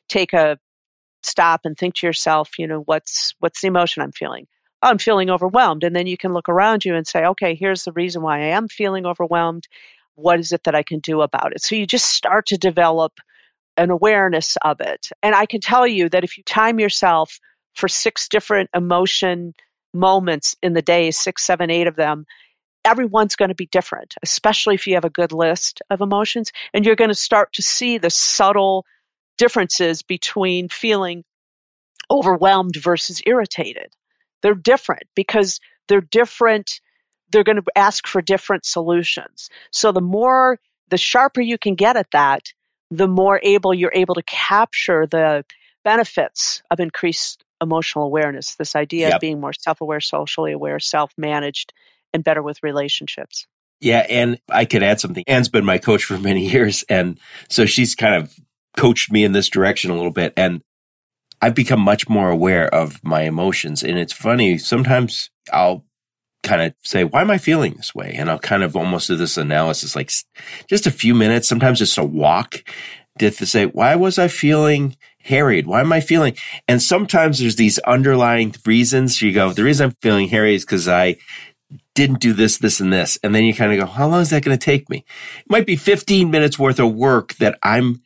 take 0.08 0.32
a 0.32 0.58
stop 1.22 1.62
and 1.66 1.78
think 1.78 1.96
to 1.96 2.08
yourself, 2.08 2.58
you 2.58 2.66
know, 2.68 2.80
what's 2.80 3.36
what's 3.40 3.60
the 3.60 3.68
emotion 3.68 4.04
I'm 4.04 4.14
feeling? 4.14 4.48
I'm 4.82 4.98
feeling 4.98 5.30
overwhelmed. 5.30 5.84
And 5.84 5.96
then 5.96 6.08
you 6.08 6.18
can 6.18 6.34
look 6.34 6.50
around 6.50 6.86
you 6.86 6.96
and 6.96 7.08
say, 7.08 7.26
okay, 7.26 7.56
here's 7.56 7.84
the 7.84 7.92
reason 7.94 8.22
why 8.22 8.40
I 8.40 8.48
am 8.48 8.68
feeling 8.68 9.06
overwhelmed. 9.06 9.68
What 10.16 10.40
is 10.40 10.52
it 10.52 10.64
that 10.64 10.76
I 10.76 10.84
can 10.84 11.00
do 11.00 11.22
about 11.22 11.54
it? 11.54 11.62
So 11.62 11.76
you 11.76 11.86
just 11.86 12.08
start 12.08 12.46
to 12.48 12.58
develop 12.58 13.14
an 13.78 13.90
awareness 13.90 14.58
of 14.64 14.80
it. 14.80 15.10
And 15.22 15.36
I 15.36 15.46
can 15.46 15.60
tell 15.60 15.86
you 15.86 16.08
that 16.10 16.24
if 16.24 16.38
you 16.38 16.44
time 16.44 16.80
yourself 16.80 17.40
for 17.74 17.88
six 17.88 18.28
different 18.30 18.70
emotion 18.74 19.54
moments 19.94 20.56
in 20.62 20.74
the 20.74 20.82
day, 20.82 21.12
six, 21.12 21.44
seven, 21.44 21.70
eight 21.70 21.88
of 21.88 21.96
them, 21.96 22.26
everyone's 22.86 23.36
going 23.36 23.50
to 23.50 23.56
be 23.56 23.68
different, 23.68 24.14
especially 24.24 24.76
if 24.76 24.88
you 24.88 24.94
have 24.94 25.06
a 25.06 25.10
good 25.10 25.32
list 25.32 25.82
of 25.90 26.02
emotions. 26.02 26.52
And 26.74 26.86
you're 26.86 26.96
going 26.96 27.10
to 27.10 27.16
start 27.16 27.52
to 27.54 27.62
see 27.62 27.98
the 27.98 28.10
subtle 28.10 28.86
differences 29.38 30.02
between 30.02 30.70
feeling 30.70 31.24
overwhelmed 32.10 32.76
versus 32.76 33.22
irritated. 33.26 33.92
They're 34.42 34.54
different 34.54 35.04
because 35.16 35.60
they're 35.88 36.02
different. 36.02 36.80
They're 37.32 37.44
going 37.44 37.58
to 37.58 37.64
ask 37.76 38.08
for 38.08 38.22
different 38.22 38.66
solutions. 38.66 39.50
So 39.72 39.92
the 39.92 40.02
more, 40.02 40.60
the 40.90 40.98
sharper 40.98 41.42
you 41.42 41.58
can 41.58 41.76
get 41.76 41.98
at 41.98 42.12
that, 42.12 42.54
the 42.92 43.08
more 43.08 43.40
able 43.44 43.74
you're 43.74 43.92
able 43.94 44.16
to 44.16 44.24
capture 44.24 45.08
the 45.08 45.44
benefits 45.84 46.62
of 46.72 46.80
increased 46.80 47.44
emotional 47.62 48.06
awareness. 48.06 48.56
This 48.56 48.76
idea 48.76 49.08
yep. 49.08 49.16
of 49.16 49.22
being 49.22 49.40
more 49.40 49.54
self 49.54 49.82
aware, 49.82 50.02
socially 50.02 50.52
aware, 50.52 50.80
self 50.80 51.12
managed, 51.18 51.74
and 52.14 52.24
better 52.24 52.44
with 52.44 52.62
relationships. 52.64 53.48
Yeah, 53.82 54.06
and 54.10 54.40
I 54.50 54.66
could 54.66 54.84
add 54.84 55.00
something. 55.00 55.24
Ann's 55.28 55.50
been 55.50 55.66
my 55.66 55.78
coach 55.78 56.04
for 56.04 56.18
many 56.18 56.50
years, 56.52 56.84
and 56.90 57.20
so 57.50 57.66
she's 57.66 57.96
kind 57.96 58.16
of 58.16 58.34
coached 58.78 59.12
me 59.12 59.24
in 59.24 59.32
this 59.32 59.50
direction 59.50 59.92
a 59.92 59.96
little 59.96 60.12
bit. 60.12 60.34
And 60.36 60.62
I've 61.46 61.54
become 61.54 61.80
much 61.80 62.10
more 62.10 62.32
aware 62.32 62.74
of 62.74 63.04
my 63.04 63.22
emotions. 63.22 63.84
And 63.84 64.00
it's 64.00 64.12
funny, 64.12 64.58
sometimes 64.58 65.30
I'll 65.54 65.86
kind 66.42 66.64
of 66.64 66.74
say, 66.84 67.04
why 67.04 67.22
am 67.22 67.30
I 67.30 67.38
feeling 67.38 67.76
this 67.76 67.94
way? 67.94 68.16
And 68.18 68.32
I'll 68.32 68.40
kind 68.40 68.64
of 68.64 68.76
almost 68.76 69.10
do 69.10 69.16
this 69.16 69.38
analysis, 69.38 69.96
like 69.96 70.12
just 70.68 70.88
a 70.88 70.92
few 70.92 71.14
minutes, 71.14 71.48
sometimes 71.48 71.78
just 71.78 72.00
a 72.00 72.04
walk 72.04 72.64
to 73.20 73.32
say, 73.32 73.68
why 73.68 73.96
was 73.96 74.18
I 74.18 74.28
feeling 74.28 74.98
harried? 75.20 75.68
Why 75.68 75.82
am 75.82 75.94
I 75.94 76.00
feeling? 76.00 76.36
And 76.68 76.82
sometimes 76.82 77.38
there's 77.38 77.58
these 77.58 77.78
underlying 77.78 78.56
reasons. 78.66 79.22
You 79.22 79.32
go, 79.32 79.54
the 79.54 79.64
reason 79.64 79.92
I'm 79.92 79.98
feeling 80.02 80.30
harried 80.30 80.56
is 80.56 80.66
because 80.66 80.88
I 80.88 81.18
didn't 81.94 82.22
do 82.22 82.34
this, 82.34 82.58
this, 82.58 82.80
and 82.80 82.92
this. 82.92 83.20
And 83.24 83.36
then 83.36 83.44
you 83.44 83.54
kind 83.54 83.72
of 83.72 83.80
go, 83.80 83.86
how 83.86 84.08
long 84.08 84.22
is 84.22 84.32
that 84.32 84.44
going 84.44 84.58
to 84.58 84.66
take 84.66 84.90
me? 84.90 85.06
It 85.42 85.50
might 85.52 85.68
be 85.68 85.76
15 85.76 86.32
minutes 86.32 86.58
worth 86.58 86.80
of 86.80 86.96
work 86.96 87.36
that 87.36 87.60
I'm 87.62 88.02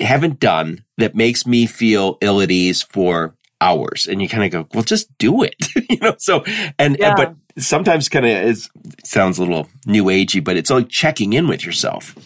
haven't 0.00 0.40
done 0.40 0.84
that 0.98 1.14
makes 1.14 1.46
me 1.46 1.66
feel 1.66 2.18
ill 2.20 2.40
at 2.40 2.50
ease 2.50 2.82
for 2.82 3.34
hours. 3.60 4.06
And 4.06 4.20
you 4.20 4.28
kind 4.28 4.44
of 4.44 4.50
go, 4.50 4.68
well, 4.74 4.82
just 4.82 5.16
do 5.18 5.42
it. 5.42 5.54
you 5.90 5.98
know, 5.98 6.14
so, 6.18 6.44
and, 6.78 6.96
yeah. 6.98 7.08
and 7.08 7.16
but 7.16 7.62
sometimes 7.62 8.08
kind 8.08 8.26
of 8.26 8.32
it 8.32 8.68
sounds 9.04 9.38
a 9.38 9.42
little 9.42 9.68
new 9.86 10.04
agey, 10.04 10.42
but 10.42 10.56
it's 10.56 10.70
like 10.70 10.88
checking 10.88 11.32
in 11.32 11.48
with 11.48 11.64
yourself. 11.64 12.16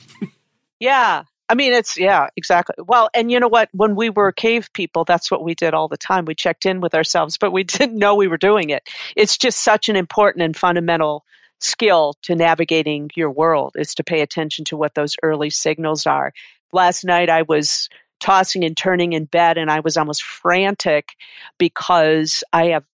yeah. 0.81 1.25
I 1.49 1.55
mean, 1.55 1.73
it's, 1.73 1.97
yeah, 1.97 2.29
exactly. 2.37 2.75
Well, 2.85 3.09
and 3.15 3.31
you 3.31 3.39
know 3.39 3.47
what? 3.47 3.69
When 3.73 3.95
we 3.95 4.11
were 4.11 4.33
cave 4.33 4.69
people, 4.73 5.05
that's 5.05 5.31
what 5.31 5.45
we 5.45 5.55
did 5.55 5.75
all 5.75 5.87
the 5.87 5.97
time. 5.97 6.25
We 6.25 6.35
checked 6.35 6.67
in 6.67 6.81
with 6.81 6.95
ourselves, 6.95 7.39
but 7.39 7.53
we 7.53 7.63
didn't 7.65 7.99
know 7.99 8.17
we 8.17 8.29
were 8.29 8.37
doing 8.37 8.71
it. 8.71 8.83
It's 9.15 9.39
just 9.39 9.63
such 9.63 9.89
an 9.89 9.97
important 9.97 10.43
and 10.43 10.57
fundamental 10.57 11.25
skill 11.61 12.15
to 12.23 12.35
navigating 12.35 13.11
your 13.15 13.31
world 13.31 13.75
is 13.77 13.95
to 13.95 14.05
pay 14.05 14.21
attention 14.21 14.65
to 14.67 14.77
what 14.77 14.95
those 14.95 15.17
early 15.23 15.51
signals 15.51 16.07
are. 16.07 16.33
Last 16.73 17.05
night 17.05 17.31
I 17.31 17.43
was 17.43 17.89
tossing 18.21 18.65
and 18.65 18.77
turning 18.77 19.13
in 19.13 19.25
bed 19.25 19.59
and 19.59 19.71
I 19.71 19.81
was 19.81 19.97
almost 19.97 20.23
frantic 20.23 21.15
because 21.59 22.43
I 22.53 22.67
have 22.69 22.85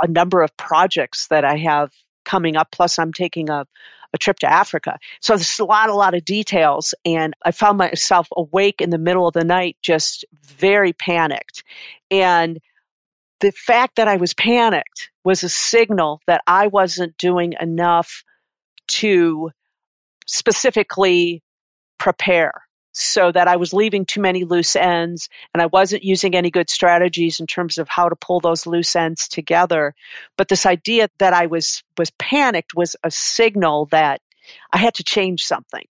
a 0.00 0.08
number 0.08 0.42
of 0.42 0.56
projects 0.56 1.28
that 1.28 1.44
I 1.44 1.56
have 1.58 1.92
coming 2.24 2.56
up. 2.56 2.70
Plus, 2.72 2.98
I'm 2.98 3.12
taking 3.12 3.50
a, 3.50 3.66
a 4.12 4.18
trip 4.18 4.38
to 4.40 4.50
Africa. 4.50 4.98
So 5.20 5.34
there's 5.36 5.58
a 5.58 5.64
lot, 5.64 5.90
a 5.90 5.94
lot 5.94 6.14
of 6.14 6.24
details. 6.24 6.94
And 7.04 7.34
I 7.44 7.52
found 7.52 7.78
myself 7.78 8.28
awake 8.36 8.80
in 8.80 8.90
the 8.90 8.98
middle 8.98 9.26
of 9.26 9.34
the 9.34 9.44
night, 9.44 9.76
just 9.82 10.24
very 10.42 10.92
panicked. 10.92 11.62
And 12.10 12.58
the 13.40 13.52
fact 13.52 13.96
that 13.96 14.08
I 14.08 14.16
was 14.16 14.34
panicked 14.34 15.10
was 15.24 15.42
a 15.42 15.48
signal 15.48 16.20
that 16.26 16.42
I 16.46 16.68
wasn't 16.68 17.16
doing 17.16 17.54
enough 17.60 18.24
to 18.88 19.50
specifically 20.26 21.42
prepare 21.98 22.62
so 22.92 23.32
that 23.32 23.48
I 23.48 23.56
was 23.56 23.72
leaving 23.72 24.04
too 24.04 24.20
many 24.20 24.44
loose 24.44 24.76
ends 24.76 25.28
and 25.52 25.62
I 25.62 25.66
wasn't 25.66 26.04
using 26.04 26.34
any 26.34 26.50
good 26.50 26.70
strategies 26.70 27.40
in 27.40 27.46
terms 27.46 27.78
of 27.78 27.88
how 27.88 28.08
to 28.08 28.16
pull 28.16 28.40
those 28.40 28.66
loose 28.66 28.94
ends 28.94 29.28
together. 29.28 29.94
But 30.36 30.48
this 30.48 30.66
idea 30.66 31.08
that 31.18 31.32
I 31.32 31.46
was 31.46 31.82
was 31.98 32.10
panicked 32.18 32.74
was 32.74 32.96
a 33.02 33.10
signal 33.10 33.86
that 33.86 34.20
I 34.72 34.78
had 34.78 34.94
to 34.94 35.04
change 35.04 35.42
something. 35.42 35.86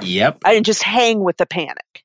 Yep. 0.00 0.38
I 0.44 0.54
didn't 0.54 0.66
just 0.66 0.82
hang 0.82 1.22
with 1.24 1.36
the 1.36 1.46
panic. 1.46 2.04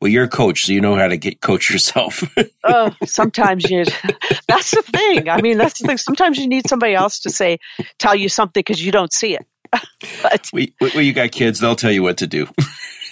Well, 0.00 0.10
you're 0.10 0.24
a 0.24 0.28
coach, 0.28 0.64
so 0.66 0.72
you 0.72 0.80
know 0.80 0.96
how 0.96 1.06
to 1.06 1.16
get 1.16 1.40
coach 1.40 1.70
yourself. 1.70 2.24
oh, 2.64 2.90
sometimes 3.04 3.70
you. 3.70 3.84
That's 4.48 4.72
the 4.72 4.82
thing. 4.82 5.28
I 5.28 5.40
mean, 5.40 5.58
that's 5.58 5.80
the 5.80 5.86
thing. 5.86 5.96
Sometimes 5.96 6.38
you 6.38 6.48
need 6.48 6.68
somebody 6.68 6.94
else 6.94 7.20
to 7.20 7.30
say, 7.30 7.58
tell 7.98 8.14
you 8.14 8.28
something 8.28 8.60
because 8.60 8.84
you 8.84 8.90
don't 8.90 9.12
see 9.12 9.36
it. 9.36 9.46
but, 10.22 10.50
we, 10.52 10.74
well, 10.80 11.00
you 11.00 11.12
got 11.12 11.30
kids; 11.30 11.60
they'll 11.60 11.76
tell 11.76 11.92
you 11.92 12.02
what 12.02 12.18
to 12.18 12.26
do. 12.26 12.48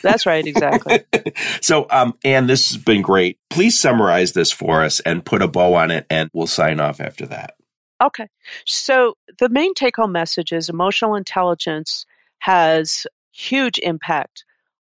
That's 0.03 0.27
right, 0.27 0.47
exactly. 0.47 1.05
so, 1.61 1.87
um, 1.91 2.17
Ann, 2.25 2.47
this 2.47 2.71
has 2.71 2.83
been 2.83 3.03
great. 3.03 3.39
Please 3.51 3.81
summarize 3.81 4.33
this 4.33 4.51
for 4.51 4.83
us 4.83 5.01
and 5.01 5.25
put 5.25 5.43
a 5.43 5.49
bow 5.49 5.75
on 5.75 5.91
it, 5.91 6.07
and 6.11 6.31
we'll 6.33 6.47
sign 6.47 6.81
off 6.81 7.01
after 7.01 7.27
that. 7.27 7.55
Okay. 8.03 8.29
So, 8.65 9.17
the 9.39 9.49
main 9.49 9.75
take 9.75 9.97
home 9.97 10.13
message 10.13 10.53
is 10.53 10.69
emotional 10.69 11.15
intelligence 11.15 12.07
has 12.39 13.07
huge 13.33 13.79
impact 13.79 14.45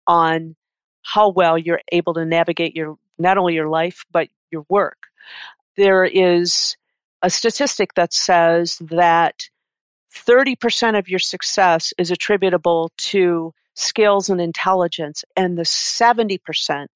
on 0.06 0.56
how 1.02 1.30
well 1.30 1.58
you're 1.58 1.80
able 1.92 2.14
to 2.14 2.24
navigate 2.24 2.76
your 2.76 2.96
not 3.18 3.38
only 3.38 3.54
your 3.54 3.68
life 3.68 4.04
but 4.12 4.28
your 4.50 4.64
work. 4.68 4.98
There 5.76 6.04
is 6.04 6.76
a 7.22 7.30
statistic 7.30 7.94
that 7.94 8.12
says 8.12 8.78
that 8.80 9.48
30% 10.14 10.98
of 10.98 11.08
your 11.08 11.18
success 11.18 11.92
is 11.98 12.10
attributable 12.10 12.90
to 12.96 13.54
skills 13.80 14.28
and 14.28 14.40
intelligence, 14.40 15.24
and 15.36 15.56
the 15.56 15.62
70% 15.62 16.86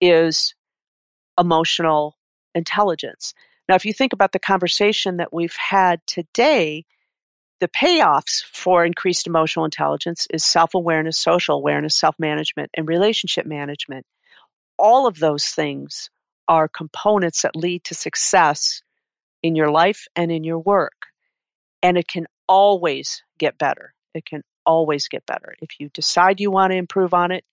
is 0.00 0.54
emotional 1.38 2.16
intelligence. 2.54 3.34
Now, 3.68 3.74
if 3.74 3.84
you 3.84 3.92
think 3.92 4.12
about 4.12 4.32
the 4.32 4.38
conversation 4.38 5.18
that 5.18 5.32
we've 5.32 5.56
had 5.56 6.00
today, 6.06 6.84
the 7.60 7.68
payoffs 7.68 8.42
for 8.44 8.84
increased 8.84 9.26
emotional 9.26 9.64
intelligence 9.64 10.26
is 10.30 10.44
self 10.44 10.74
awareness, 10.74 11.18
social 11.18 11.56
awareness, 11.56 11.96
self 11.96 12.18
management, 12.18 12.70
and 12.74 12.88
relationship 12.88 13.46
management. 13.46 14.06
All 14.78 15.06
of 15.06 15.18
those 15.18 15.46
things 15.46 16.10
are 16.48 16.68
components 16.68 17.42
that 17.42 17.56
lead 17.56 17.84
to 17.84 17.94
success 17.94 18.82
in 19.42 19.54
your 19.56 19.70
life 19.70 20.06
and 20.16 20.30
in 20.30 20.44
your 20.44 20.58
work. 20.58 21.06
And 21.82 21.96
it 21.96 22.08
can 22.08 22.26
always 22.48 23.22
get 23.38 23.56
better. 23.56 23.94
It 24.14 24.26
can 24.26 24.42
always 24.66 25.08
get 25.08 25.26
better. 25.26 25.54
If 25.60 25.80
you 25.80 25.88
decide 25.90 26.40
you 26.40 26.50
want 26.50 26.72
to 26.72 26.76
improve 26.76 27.14
on 27.14 27.32
it, 27.32 27.44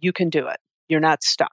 you 0.00 0.12
can 0.12 0.30
do 0.30 0.46
it. 0.46 0.58
You're 0.88 1.00
not 1.00 1.22
stuck. 1.22 1.52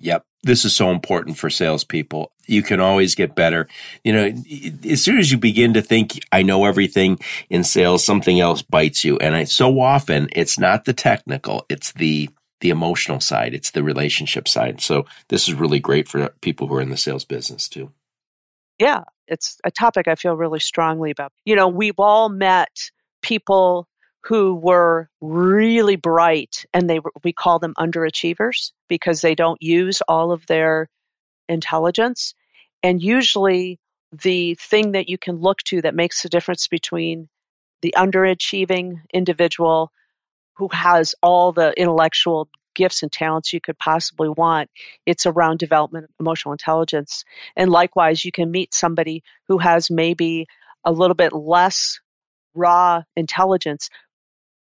Yep. 0.00 0.24
This 0.42 0.64
is 0.64 0.74
so 0.74 0.90
important 0.90 1.38
for 1.38 1.50
salespeople. 1.50 2.30
You 2.46 2.62
can 2.62 2.80
always 2.80 3.14
get 3.14 3.34
better. 3.34 3.66
You 4.04 4.12
know, 4.12 4.42
as 4.88 5.02
soon 5.02 5.18
as 5.18 5.32
you 5.32 5.38
begin 5.38 5.74
to 5.74 5.82
think, 5.82 6.20
I 6.30 6.42
know 6.42 6.66
everything 6.66 7.18
in 7.50 7.64
sales, 7.64 8.04
something 8.04 8.38
else 8.38 8.62
bites 8.62 9.04
you. 9.04 9.16
And 9.18 9.34
I, 9.34 9.44
so 9.44 9.80
often 9.80 10.28
it's 10.32 10.58
not 10.58 10.84
the 10.84 10.92
technical, 10.92 11.64
it's 11.68 11.92
the 11.92 12.30
the 12.60 12.70
emotional 12.70 13.20
side, 13.20 13.52
it's 13.52 13.72
the 13.72 13.82
relationship 13.82 14.48
side. 14.48 14.80
So 14.80 15.04
this 15.28 15.46
is 15.46 15.54
really 15.54 15.78
great 15.78 16.08
for 16.08 16.30
people 16.40 16.66
who 16.66 16.76
are 16.76 16.80
in 16.80 16.88
the 16.88 16.96
sales 16.96 17.24
business 17.24 17.68
too. 17.68 17.92
Yeah, 18.78 19.04
it's 19.28 19.58
a 19.64 19.70
topic 19.70 20.08
I 20.08 20.14
feel 20.14 20.34
really 20.36 20.60
strongly 20.60 21.10
about. 21.10 21.32
You 21.44 21.54
know, 21.56 21.68
we've 21.68 21.98
all 21.98 22.28
met 22.28 22.90
people 23.22 23.88
who 24.26 24.54
were 24.54 25.08
really 25.20 25.94
bright 25.94 26.66
and 26.74 26.90
they 26.90 26.98
we 27.22 27.32
call 27.32 27.60
them 27.60 27.74
underachievers 27.78 28.72
because 28.88 29.20
they 29.20 29.36
don't 29.36 29.62
use 29.62 30.02
all 30.08 30.32
of 30.32 30.44
their 30.46 30.88
intelligence. 31.48 32.34
And 32.82 33.00
usually 33.00 33.78
the 34.10 34.54
thing 34.56 34.92
that 34.92 35.08
you 35.08 35.16
can 35.16 35.36
look 35.36 35.58
to 35.64 35.80
that 35.82 35.94
makes 35.94 36.22
the 36.22 36.28
difference 36.28 36.66
between 36.66 37.28
the 37.82 37.94
underachieving 37.96 39.00
individual 39.14 39.92
who 40.54 40.68
has 40.72 41.14
all 41.22 41.52
the 41.52 41.72
intellectual 41.80 42.48
gifts 42.74 43.04
and 43.04 43.12
talents 43.12 43.52
you 43.52 43.60
could 43.60 43.78
possibly 43.78 44.28
want 44.28 44.68
it's 45.06 45.24
around 45.24 45.58
development 45.58 46.04
of 46.04 46.10
emotional 46.18 46.52
intelligence. 46.52 47.24
And 47.54 47.70
likewise 47.70 48.24
you 48.24 48.32
can 48.32 48.50
meet 48.50 48.74
somebody 48.74 49.22
who 49.46 49.58
has 49.58 49.88
maybe 49.88 50.46
a 50.84 50.90
little 50.90 51.14
bit 51.14 51.32
less 51.32 52.00
raw 52.56 53.02
intelligence 53.14 53.88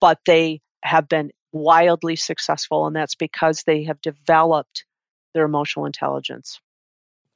but 0.03 0.19
they 0.27 0.61
have 0.83 1.09
been 1.09 1.31
wildly 1.53 2.17
successful, 2.17 2.89
and 2.89 2.97
that's 2.97 3.15
because 3.15 3.63
they 3.63 3.85
have 3.85 4.01
developed 4.01 4.85
their 5.33 5.45
emotional 5.45 5.87
intelligence. 5.87 6.61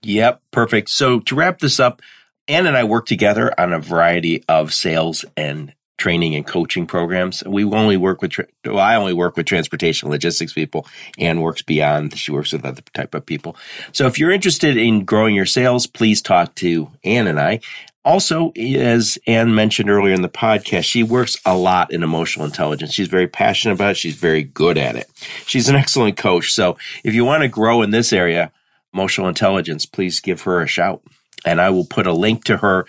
Yep, 0.03 0.43
perfect. 0.51 0.91
So 0.91 1.20
to 1.20 1.34
wrap 1.36 1.61
this 1.61 1.78
up, 1.78 2.03
Ann 2.49 2.66
and 2.66 2.76
I 2.76 2.82
work 2.82 3.07
together 3.07 3.55
on 3.59 3.72
a 3.72 3.78
variety 3.78 4.43
of 4.49 4.74
sales 4.74 5.24
and 5.36 5.72
training 5.99 6.34
and 6.34 6.47
coaching 6.47 6.86
programs. 6.86 7.42
We 7.44 7.64
only 7.64 7.97
work 7.97 8.20
with, 8.22 8.32
well, 8.64 8.78
I 8.78 8.97
only 8.97 9.14
work 9.14 9.36
with 9.36 9.47
transportation 9.47 10.11
logistics 10.11 10.53
people. 10.53 10.86
Ann 11.18 11.40
works 11.40 11.62
beyond. 11.62 12.16
She 12.16 12.32
works 12.32 12.53
with 12.53 12.64
other 12.64 12.82
type 12.92 13.14
of 13.14 13.24
people. 13.24 13.57
So 13.92 14.07
if 14.07 14.18
you're 14.18 14.30
interested 14.30 14.76
in 14.76 15.05
growing 15.05 15.34
your 15.34 15.47
sales, 15.47 15.86
please 15.86 16.20
talk 16.20 16.55
to 16.57 16.90
Ann 17.05 17.26
and 17.26 17.40
I. 17.40 17.61
Also, 18.05 18.53
as 18.53 19.18
Ann 19.26 19.55
mentioned 19.55 19.90
earlier 19.90 20.14
in 20.14 20.22
the 20.22 20.28
podcast, 20.28 20.84
she 20.84 21.03
works 21.03 21.40
a 21.44 21.57
lot 21.57 21.92
in 21.92 22.05
emotional 22.05 22.47
intelligence. 22.47 22.92
She's 22.92 23.09
very 23.09 23.26
passionate 23.26 23.74
about 23.74 23.92
it. 23.92 23.97
She's 23.97 24.14
very 24.14 24.44
good 24.44 24.78
at 24.78 24.94
it. 24.94 25.11
She's 25.44 25.68
an 25.68 25.74
excellent 25.74 26.16
coach. 26.16 26.53
So 26.53 26.76
if 27.03 27.14
you 27.14 27.24
want 27.24 27.42
to 27.42 27.49
grow 27.49 27.82
in 27.82 27.90
this 27.90 28.12
area, 28.12 28.53
emotional 28.94 29.26
intelligence, 29.26 29.86
please 29.86 30.20
give 30.20 30.42
her 30.42 30.61
a 30.61 30.68
shout. 30.68 31.03
And 31.44 31.61
I 31.61 31.70
will 31.70 31.84
put 31.84 32.07
a 32.07 32.12
link 32.12 32.44
to 32.44 32.59
her 32.59 32.86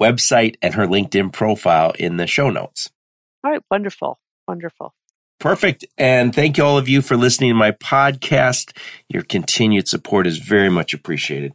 website 0.00 0.56
and 0.62 0.74
her 0.74 0.86
LinkedIn 0.86 1.32
profile 1.32 1.92
in 1.98 2.16
the 2.16 2.26
show 2.26 2.50
notes. 2.50 2.90
All 3.44 3.50
right, 3.50 3.62
wonderful. 3.70 4.18
Wonderful. 4.48 4.94
Perfect. 5.38 5.86
And 5.96 6.34
thank 6.34 6.58
you 6.58 6.64
all 6.64 6.76
of 6.76 6.88
you 6.88 7.00
for 7.00 7.16
listening 7.16 7.50
to 7.50 7.54
my 7.54 7.70
podcast. 7.72 8.76
Your 9.08 9.22
continued 9.22 9.88
support 9.88 10.26
is 10.26 10.38
very 10.38 10.68
much 10.68 10.92
appreciated. 10.92 11.54